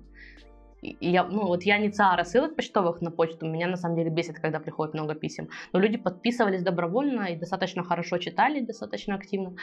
[1.00, 4.40] я, ну, вот я не ЦА рассылок почтовых на почту, меня на самом деле бесит,
[4.40, 5.50] когда приходит много писем.
[5.74, 9.56] Но люди подписывались добровольно и достаточно хорошо читали, достаточно активно.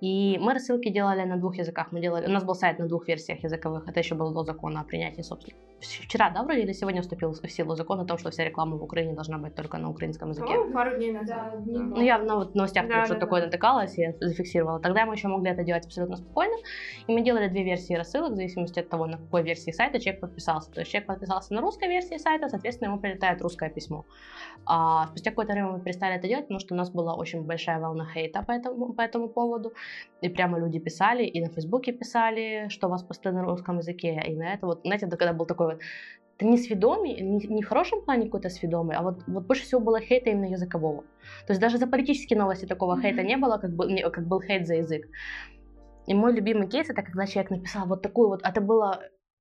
[0.00, 1.92] И мы рассылки делали на двух языках.
[1.92, 3.88] Мы делали, у нас был сайт на двух версиях языковых.
[3.88, 5.58] Это еще было до закона о принятии собственно.
[5.80, 8.82] Вчера, да, вроде или сегодня вступил в силу закон о том, что вся реклама в
[8.82, 10.54] Украине должна быть только на украинском языке.
[10.54, 11.64] Ну, пару дней назад.
[11.64, 11.84] Да, да.
[11.84, 13.46] Ну, я на вот, новостях да, что да, такое да.
[13.46, 14.80] натыкалась, я зафиксировала.
[14.80, 16.56] Тогда мы еще могли это делать абсолютно спокойно.
[17.06, 20.20] И мы делали две версии рассылок, в зависимости от того, на какой версии сайта человек
[20.58, 20.72] подписался.
[20.72, 24.04] То есть человек подписался на русской версии сайта, соответственно, ему прилетает русское письмо.
[24.66, 27.80] А спустя какое-то время мы перестали это делать, потому что у нас была очень большая
[27.80, 29.72] волна хейта по этому, по этому поводу.
[30.22, 34.22] И прямо люди писали, и на Фейсбуке писали, что у вас посты на русском языке,
[34.26, 35.80] и на это вот, знаете, когда был такой вот
[36.36, 39.80] это не сведомый, не, не в хорошем плане какой-то сведомый, а вот, вот больше всего
[39.80, 41.02] было хейта именно языкового.
[41.46, 43.02] То есть даже за политические новости такого mm-hmm.
[43.02, 45.08] хейта не было, как, был, как был хейт за язык.
[46.08, 49.00] И мой любимый кейс, это когда человек написал вот такую вот, это было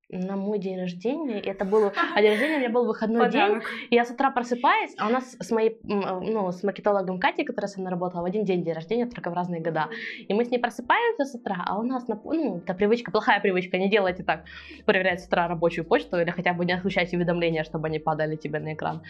[0.10, 3.64] на мой день рождения, и это был, а день рождения у меня был выходной Подарок.
[3.64, 7.43] день, и я с утра просыпаюсь, а у нас с моей, ну, с маркетологом Катей,
[7.43, 9.89] которая со мной работала, в один день день рождения, только в разные года,
[10.20, 13.78] и мы с ней просыпаемся с утра, а у нас, ну, это привычка, плохая привычка,
[13.78, 14.45] не делайте так,
[14.86, 18.60] проверять с утра рабочую почту, или хотя бы не отключать уведомления, чтобы они падали тебе
[18.60, 19.03] на экран,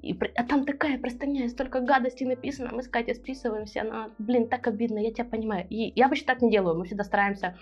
[0.00, 4.66] и, а там такая простыня, столько гадостей написано, мы с Катей списываемся, она, блин, так
[4.66, 7.58] обидно, я тебя понимаю, и я обычно так не делаю, мы всегда стараемся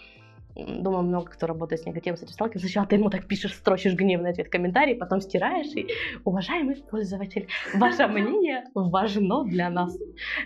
[0.54, 2.66] Думаю, много кто работает с негативом, с этим сталкивается.
[2.66, 5.86] Сначала ты ему так пишешь, строчишь гневный ответ, комментарий, потом стираешь и
[6.24, 9.96] уважаемый пользователь, ваше мнение важно для нас.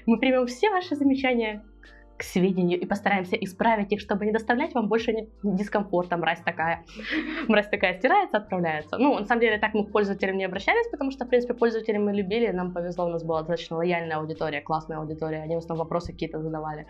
[0.06, 1.64] Мы примем все ваши замечания
[2.16, 6.16] к сведению и постараемся исправить их, чтобы не доставлять вам больше дискомфорта.
[6.16, 6.84] Мразь такая.
[7.48, 8.98] Мразь такая стирается, отправляется.
[8.98, 11.98] Ну, на самом деле, так мы к пользователям не обращались, потому что, в принципе, пользователей
[11.98, 15.42] мы любили, нам повезло, у нас была достаточно лояльная аудитория, классная аудитория.
[15.42, 16.86] Они в основном вопросы какие-то задавали,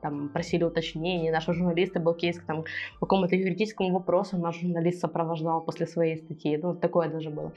[0.00, 1.30] там, просили уточнений.
[1.30, 2.64] Наши журналисты был кейс, там,
[2.98, 6.56] по какому-то юридическому вопросу наш журналист сопровождал после своей статьи.
[6.56, 7.52] Ну, такое даже было.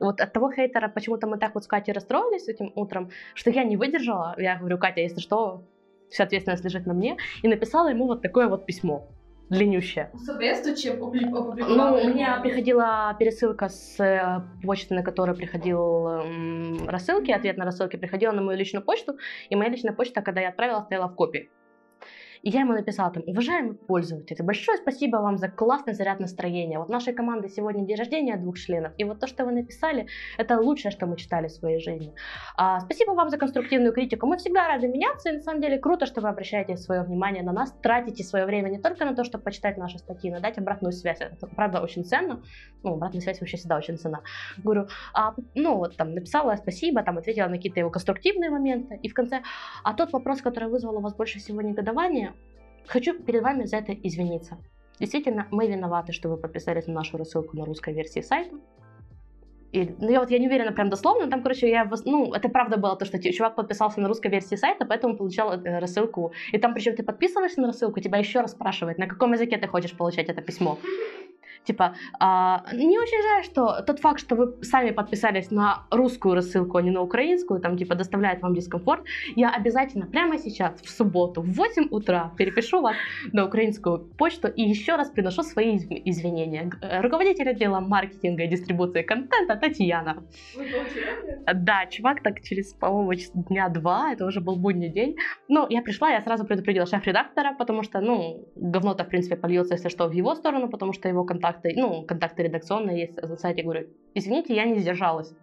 [0.00, 3.50] И вот от того хейтера почему-то мы так вот с Катей расстроились этим утром, что
[3.50, 4.34] я не выдержала.
[4.38, 5.62] Я говорю, Катя, если что,
[6.10, 9.08] вся ответственность лежит на мне, и написала ему вот такое вот письмо.
[9.50, 10.10] длиннющая.
[10.14, 11.54] Особисто чи опубликовала?
[11.54, 17.96] Ну, у меня приходила пересылка с э, почты, на которую приходил рассылки, ответ на рассылки
[17.96, 19.16] приходила на мою личную почту,
[19.48, 21.48] и моя личная почта, когда я отправила, стояла в копии.
[22.42, 26.78] И я ему написала там, уважаемый пользователь, большое спасибо вам за классный заряд настроения.
[26.78, 30.58] Вот нашей команды сегодня день рождения двух членов, и вот то, что вы написали, это
[30.60, 32.14] лучшее, что мы читали в своей жизни.
[32.56, 34.26] А, спасибо вам за конструктивную критику.
[34.26, 37.52] Мы всегда рады меняться, и на самом деле круто, что вы обращаете свое внимание на
[37.52, 40.92] нас, тратите свое время не только на то, чтобы почитать наши статьи, но дать обратную
[40.92, 41.20] связь.
[41.20, 42.42] Это, правда, очень ценно.
[42.82, 44.22] Ну, обратная связь вообще всегда очень ценна.
[44.58, 49.08] Говорю, а, ну, вот там написала спасибо, там ответила на какие-то его конструктивные моменты, и
[49.08, 49.42] в конце,
[49.82, 52.27] а тот вопрос, который вызвал у вас больше всего негодования,
[52.88, 54.56] Хочу перед вами за это извиниться.
[54.98, 58.56] Действительно, мы виноваты, что вы подписались на нашу рассылку на русской версии сайта.
[59.70, 62.78] И, ну, я вот я не уверена прям дословно, там, короче, я, ну, это правда
[62.78, 66.32] было то, что чувак подписался на русской версии сайта, поэтому получал э, рассылку.
[66.52, 69.68] И там, причем ты подписываешься на рассылку, тебя еще раз спрашивают, на каком языке ты
[69.68, 70.78] хочешь получать это письмо.
[71.68, 76.78] Типа, а, не очень жаль, что тот факт, что вы сами подписались на русскую рассылку,
[76.78, 79.04] а не на украинскую, там, типа, доставляет вам дискомфорт.
[79.36, 82.96] Я обязательно прямо сейчас, в субботу, в 8 утра перепишу вас
[83.32, 86.70] на украинскую почту и еще раз приношу свои извинения.
[86.80, 90.24] Э, руководитель отдела маркетинга и дистрибуции контента Татьяна.
[91.54, 95.16] Да, чувак так через, по-моему, дня два, это уже был будний день.
[95.48, 99.90] Ну, я пришла, я сразу предупредила шеф-редактора, потому что, ну, говно-то, в принципе, польется, если
[99.90, 103.62] что, в его сторону, потому что его контакт контакты, ну, контакты редакционные есть на сайте,
[103.62, 105.34] говорю, извините, я не сдержалась.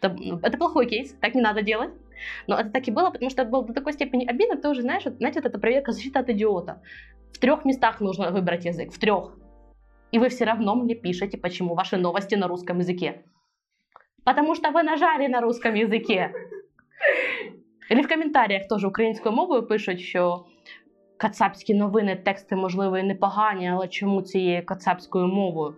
[0.00, 1.90] Это, это плохой кейс, так не надо делать.
[2.46, 4.82] Но это так и было, потому что это было до такой степени обидно, ты уже
[4.82, 6.82] знаешь, вот, знаете, вот эта проверка защиты от идиота.
[7.32, 9.36] В трех местах нужно выбрать язык, в трех.
[10.12, 13.22] И вы все равно мне пишете, почему ваши новости на русском языке.
[14.24, 16.32] Потому что вы нажали на русском языке.
[17.90, 20.46] Или в коментарях тоже українською мовою пишуть, що
[21.19, 25.75] кацапські новини, тексти, можливо, і непогані, але чому цією кацапською мовою?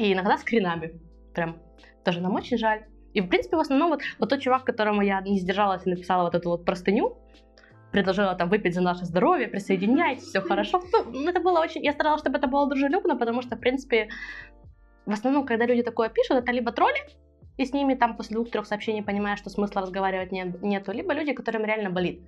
[0.00, 0.90] И иногда с кринами.
[1.34, 1.54] Прям
[2.04, 2.78] тоже нам очень жаль.
[3.14, 6.24] И, в принципе, в основном вот, вот тот чувак, которому я не сдержалась и написала
[6.24, 7.16] вот эту вот простыню,
[7.90, 10.82] предложила там выпить за наше здоровье, присоединяйтесь, все хорошо.
[11.12, 11.84] Ну, это было очень...
[11.84, 14.08] Я старалась, чтобы это было дружелюбно, потому что, в принципе,
[15.06, 16.98] в основном, когда люди такое пишут, это либо тролли,
[17.57, 21.33] и с ними там после двух-трех сообщений понимаешь, что смысла разговаривать нет, нету, либо люди,
[21.33, 22.21] которым реально болит.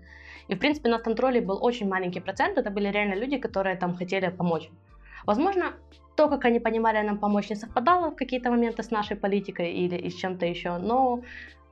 [0.47, 3.95] И, в принципе, на контроле был очень маленький процент, это были реально люди, которые там
[3.95, 4.69] хотели помочь.
[5.25, 5.73] Возможно,
[6.15, 10.09] то, как они понимали нам помочь, не совпадало в какие-то моменты с нашей политикой или
[10.09, 11.21] с чем-то еще, но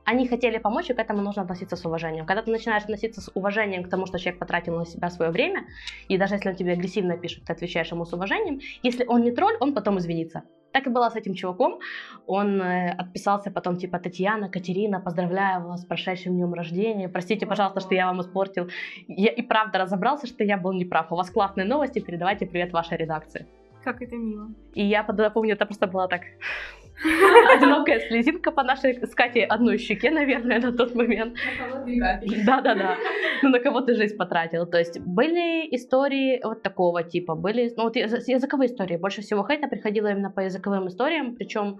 [0.04, 2.26] они хотели помочь, и к этому нужно относиться с уважением.
[2.26, 5.64] Когда ты начинаешь относиться с уважением к тому, что человек потратил на себя свое время,
[6.08, 9.30] и даже если он тебе агрессивно пишет, ты отвечаешь ему с уважением, если он не
[9.30, 10.42] тролль, он потом извинится.
[10.72, 11.80] Так и было с этим чуваком.
[12.26, 17.08] Он э, отписался потом, типа, Татьяна, Катерина, поздравляю вас с прошедшим днем рождения.
[17.10, 18.68] Простите, пожалуйста, что я вам испортил.
[19.06, 21.12] Я и правда разобрался, что я был неправ.
[21.12, 23.46] У вас классные новости, передавайте привет вашей редакции.
[23.84, 24.48] Как это мило.
[24.74, 26.22] И я помню, это просто было так
[27.56, 31.36] Одинокая слезинка по нашей с Катей одной щеке, наверное, на тот момент.
[32.46, 32.96] Да-да-да.
[33.42, 34.66] Ну, на кого ты жизнь потратил.
[34.66, 37.34] То есть были истории вот такого типа.
[37.34, 38.96] Были, ну, вот языковые истории.
[38.96, 41.34] Больше всего хейта приходило именно по языковым историям.
[41.34, 41.78] Причем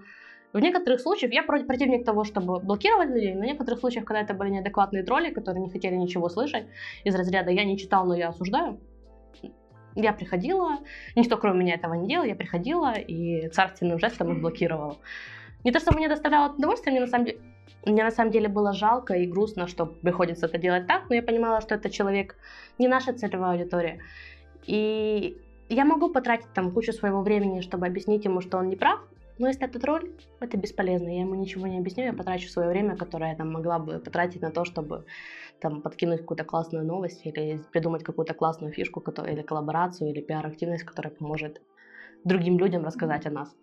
[0.51, 4.33] в некоторых случаях я противник того, чтобы блокировать людей, но в некоторых случаях, когда это
[4.33, 6.65] были неадекватные тролли, которые не хотели ничего слышать,
[7.05, 8.79] из разряда «я не читал, но я осуждаю»,
[9.95, 10.79] я приходила,
[11.15, 14.97] никто кроме меня этого не делал, я приходила и царственным жестом их блокировала.
[15.63, 17.39] Не то, что мне доставляло удовольствие, мне на самом деле
[17.85, 21.21] мне на самом деле было жалко и грустно, что приходится это делать так, но я
[21.21, 22.37] понимала, что это человек
[22.77, 23.99] не наша целевая аудитория.
[24.65, 25.37] И
[25.67, 29.01] я могу потратить там кучу своего времени, чтобы объяснить ему, что он не прав,
[29.39, 31.07] но если это тролль, это бесполезно.
[31.09, 34.41] Я ему ничего не объясню, я потрачу свое время, которое я там могла бы потратить
[34.41, 35.05] на то, чтобы
[35.59, 41.13] там подкинуть какую-то классную новость или придумать какую-то классную фишку или коллаборацию или пиар-активность, которая
[41.13, 41.61] поможет
[42.23, 43.55] другим людям рассказать о нас.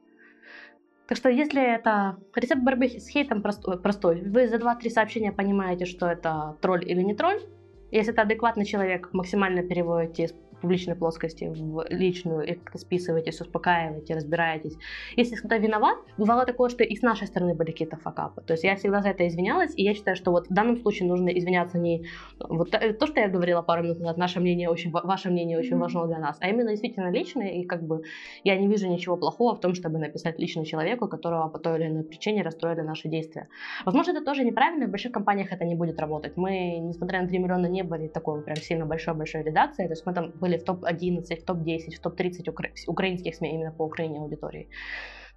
[1.06, 6.06] Так что если это рецепт борьбы с хейтом простой, вы за 2-3 сообщения понимаете, что
[6.06, 7.42] это тролль или не тролль,
[7.90, 10.30] если это адекватный человек, максимально переводите
[10.60, 14.76] публичной плоскости в личную, и как-то списываетесь, успокаиваете, разбираетесь.
[15.16, 18.42] Если кто-то виноват, бывало такое, что и с нашей стороны были какие-то факапы.
[18.42, 21.08] То есть я всегда за это извинялась, и я считаю, что вот в данном случае
[21.08, 22.06] нужно извиняться не
[22.38, 25.78] вот то, что я говорила пару минут назад, наше мнение очень, ваше мнение очень mm-hmm.
[25.78, 28.02] важно для нас, а именно действительно личное, и как бы
[28.44, 31.88] я не вижу ничего плохого в том, чтобы написать лично человеку, которого по той или
[31.88, 33.48] иной причине расстроили наши действия.
[33.84, 36.36] Возможно, это тоже неправильно, в больших компаниях это не будет работать.
[36.36, 40.14] Мы, несмотря на 3 миллиона, не были такой прям сильно большой-большой редакцией, то есть мы
[40.14, 44.19] там были были в топ-11, в топ-10, в топ-30 укра- украинских СМИ именно по Украине
[44.19, 44.69] аудитории.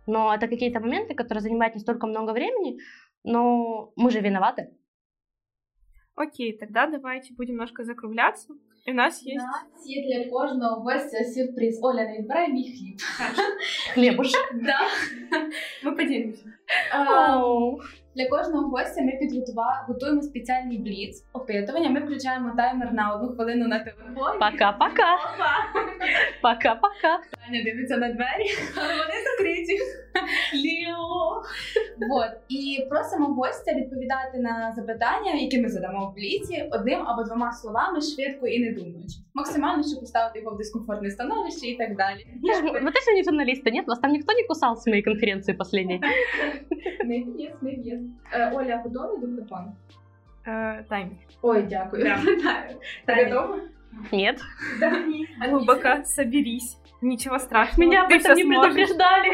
[0.06, 2.78] Но это какие-то моменты, которые занимают не столько много времени,
[3.24, 4.68] но мы же виноваты.
[6.14, 8.54] Окей, тогда давайте будем немножко закругляться.
[8.86, 9.36] И у нас есть...
[9.36, 11.78] У нас є для кожного гостя сюрприз.
[11.82, 12.98] Оля, не відбирай мій хліб.
[13.94, 14.54] Хлебушек.
[14.54, 14.78] Да.
[15.84, 16.44] Мы поделимся.
[18.15, 21.89] Для кожного гостя ми підготували готуємо спеціальний бліц опитування.
[21.89, 24.39] Ми включаємо таймер на одну хвилину на телефоні.
[24.39, 25.11] Пока-пока.
[26.43, 27.13] Пока-пока.
[27.45, 28.47] Таня дивиться на двері,
[28.77, 29.79] але вони закриті.
[30.53, 31.41] Ліо.
[32.09, 32.31] Вот.
[32.49, 38.01] І просимо гостя відповідати на запитання, які ми задамо в бліці, одним або двома словами,
[38.01, 39.15] швидко і не думаючи.
[39.33, 42.27] Максимально, щоб поставити його в дискомфортне становище і так далі.
[42.83, 43.87] Вы точно не журналисты, нет?
[43.87, 44.43] Вас там никто не
[44.75, 46.01] с моей конференции последней?
[47.05, 48.02] Не в'єс, не в'єс.
[48.02, 49.72] Е, Оля, готовий диктофон?
[50.46, 51.16] Э, таймер.
[51.42, 52.04] Ой, дякую.
[52.04, 52.18] Да.
[53.06, 53.58] Ти готова?
[54.12, 54.40] Нет.
[55.50, 56.78] Глубоко соберись.
[57.02, 57.90] Ничего страшного.
[57.90, 58.74] Меня об Ты этом всё не сможешь.
[58.74, 59.28] предупреждали.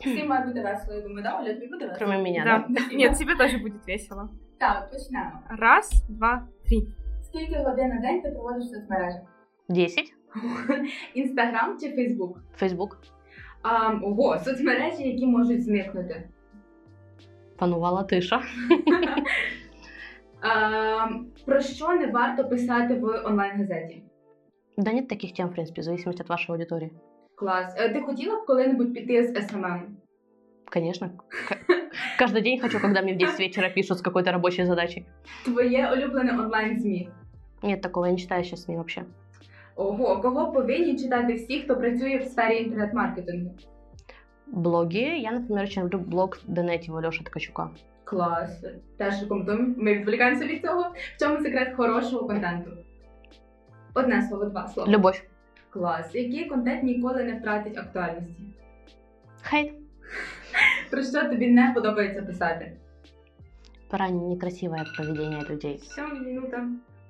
[0.00, 1.98] Всім має бути весело, я думаю, да, Оля, тобі буде весело?
[1.98, 2.64] Кроме меня, да?
[2.68, 2.96] Да.
[2.96, 4.28] Нет, тебе тоже будет весело.
[4.58, 5.30] Так, почнемо.
[5.48, 6.86] Раз, два, три.
[7.22, 9.20] Скільки годин на день ти проводиш в соцмережах?
[9.68, 10.12] 10.
[11.14, 12.38] Інстаграм чи Фейсбук?
[12.62, 12.90] Facebook.
[13.62, 16.28] А, ого, соцмережі, які можуть зникнути.
[17.57, 18.41] Панувала тиша.
[21.45, 24.03] Про що не варто писати в онлайн-газеті?
[24.77, 26.91] Да нет таких тем, в принципе, в зависимости от вашей аудитории.
[27.35, 27.73] Клас.
[27.77, 29.81] Е, Ти хотіла б коли-небудь піти з SMM?
[30.73, 31.09] Конечно.
[31.49, 31.57] К-
[32.19, 35.05] Каждый день хочу, когда мне в 10 вечера пишут с какой-то рабочей задачей.
[35.45, 37.09] Твоє улюблене онлайн-ЗМІ?
[37.63, 39.03] Нет такого, я не читаю сейчас СМИ вообще.
[39.75, 43.51] Ого, кого повинні читати всі, хто працює в сфері інтернет-маркетингу?
[44.51, 45.19] Блоги.
[45.19, 47.69] Я, например, очень люблю блог Донетива Леши Ткачука.
[48.03, 48.63] Клас.
[48.97, 49.73] Теж рекомендуємо.
[49.77, 50.81] Ми відволікаємося від цього.
[51.15, 52.71] В чому секрет хорошого контенту?
[53.93, 54.91] Одне слово, два слова.
[54.91, 55.23] Любовь.
[55.69, 56.15] Клас.
[56.15, 58.43] Який контент ніколи не втратить актуальності?
[59.41, 59.73] Хейт.
[60.91, 62.71] Про що тобі не подобається писати?
[63.89, 65.77] Про некрасивое поведение людей.
[65.83, 66.67] Сьома минута.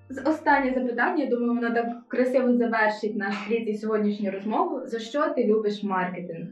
[0.09, 4.81] З- Останнє запитання, я думаю, воно так красиво завершить наш третій сьогоднішню розмову.
[4.85, 6.47] За що ти любиш маркетинг?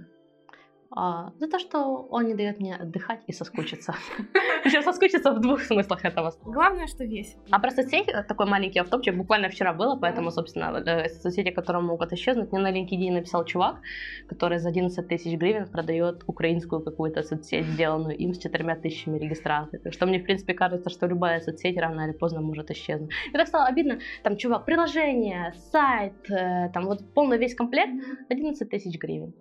[0.95, 3.95] А, за то, что он не дает мне отдыхать и соскучиться.
[4.63, 6.33] Причем соскучиться в двух смыслах этого.
[6.43, 7.41] Главное, что весело.
[7.51, 11.83] А про соцсети э, такой маленький автопчик буквально вчера было, поэтому, собственно, э, соцсети, которые
[11.83, 12.51] могут исчезнуть.
[12.51, 13.81] Мне на LinkedIn написал чувак,
[14.29, 19.79] который за 11 тысяч гривен продает украинскую какую-то соцсеть, сделанную им с четырьмя тысячами регистраций.
[19.79, 23.11] Так что мне, в принципе, кажется, что любая соцсеть рано или поздно может исчезнуть.
[23.29, 27.91] Мне так стало обидно, там, чувак, приложение, сайт, э, там вот полный весь комплект,
[28.29, 29.33] 11 тысяч гривен.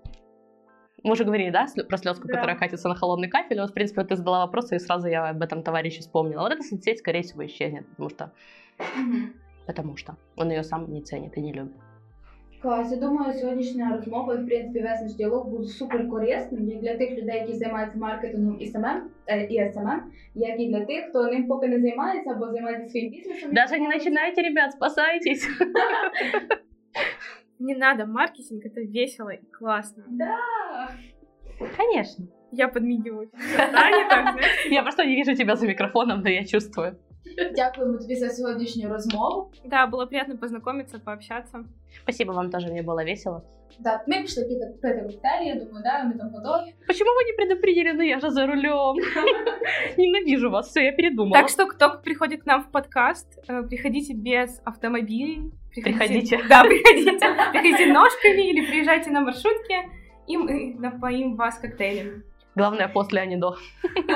[1.04, 2.34] Мы уже говорили, да, слё- про слезку, Да.
[2.34, 3.60] которая катится на холодный кафель.
[3.62, 6.42] Вот, в принципе, вот ты задала вопросы, и сразу я об этом товарище вспомнила.
[6.42, 8.32] Вот эта соцсеть, скорее всего, исчезнет, потому что,
[9.66, 11.74] потому что он ее сам не ценит и не любит.
[12.62, 16.80] Клас, я думаю, сьогоднішня розмова і в принципі весь наш діалог був супер корисним як
[16.82, 20.02] для тих людей, які займаються маркетингом і СММ, е, і СММ,
[20.36, 23.54] як і для тих, хто ним поки не займається або займається своїм бізнесом.
[23.54, 25.48] Даже не начинайте, ребят, спасайтесь.
[27.59, 30.05] Не надо, маркетинг это весело и классно.
[30.09, 30.39] Да.
[31.77, 32.27] Конечно.
[32.51, 33.31] Я подмигиваю.
[33.35, 34.71] Знаешь?
[34.71, 36.99] Я просто не вижу тебя за микрофоном, но я чувствую.
[37.56, 39.52] Дякуємо тобі за сьогоднішню розмову.
[39.66, 41.64] Да, было приятно познакомиться, пообщаться.
[42.04, 43.42] Спасибо вам тоже, мне было весело.
[43.84, 46.74] Так, ми пішли піти пити коктейлі, я думаю, да, вони там готові.
[46.88, 47.94] Почему вы не предупредили?
[47.94, 48.96] Ну я же за рулем.
[49.98, 51.42] Ненавижу вас, все, я передумала.
[51.42, 55.52] Так что, кто приходит к нам в подкаст, э, приходите без автомобилей.
[55.76, 56.40] Приходите.
[56.50, 57.20] Да, приходите.
[57.52, 59.90] Приходите ножками или приезжайте на маршрутке,
[60.28, 62.24] и мы напоим вас коктейлями.
[62.56, 63.56] Главное, после, а не до.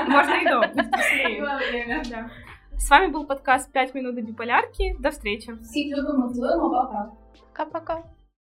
[0.08, 2.02] Можно и до, будет веселее.
[2.10, 2.30] Да.
[2.78, 4.96] С вами был подкаст «5 минут до биполярки».
[5.00, 5.54] До встречи.
[5.54, 7.12] Всіх любимо, цілуємо, па-па.
[7.54, 8.04] Пока-пока.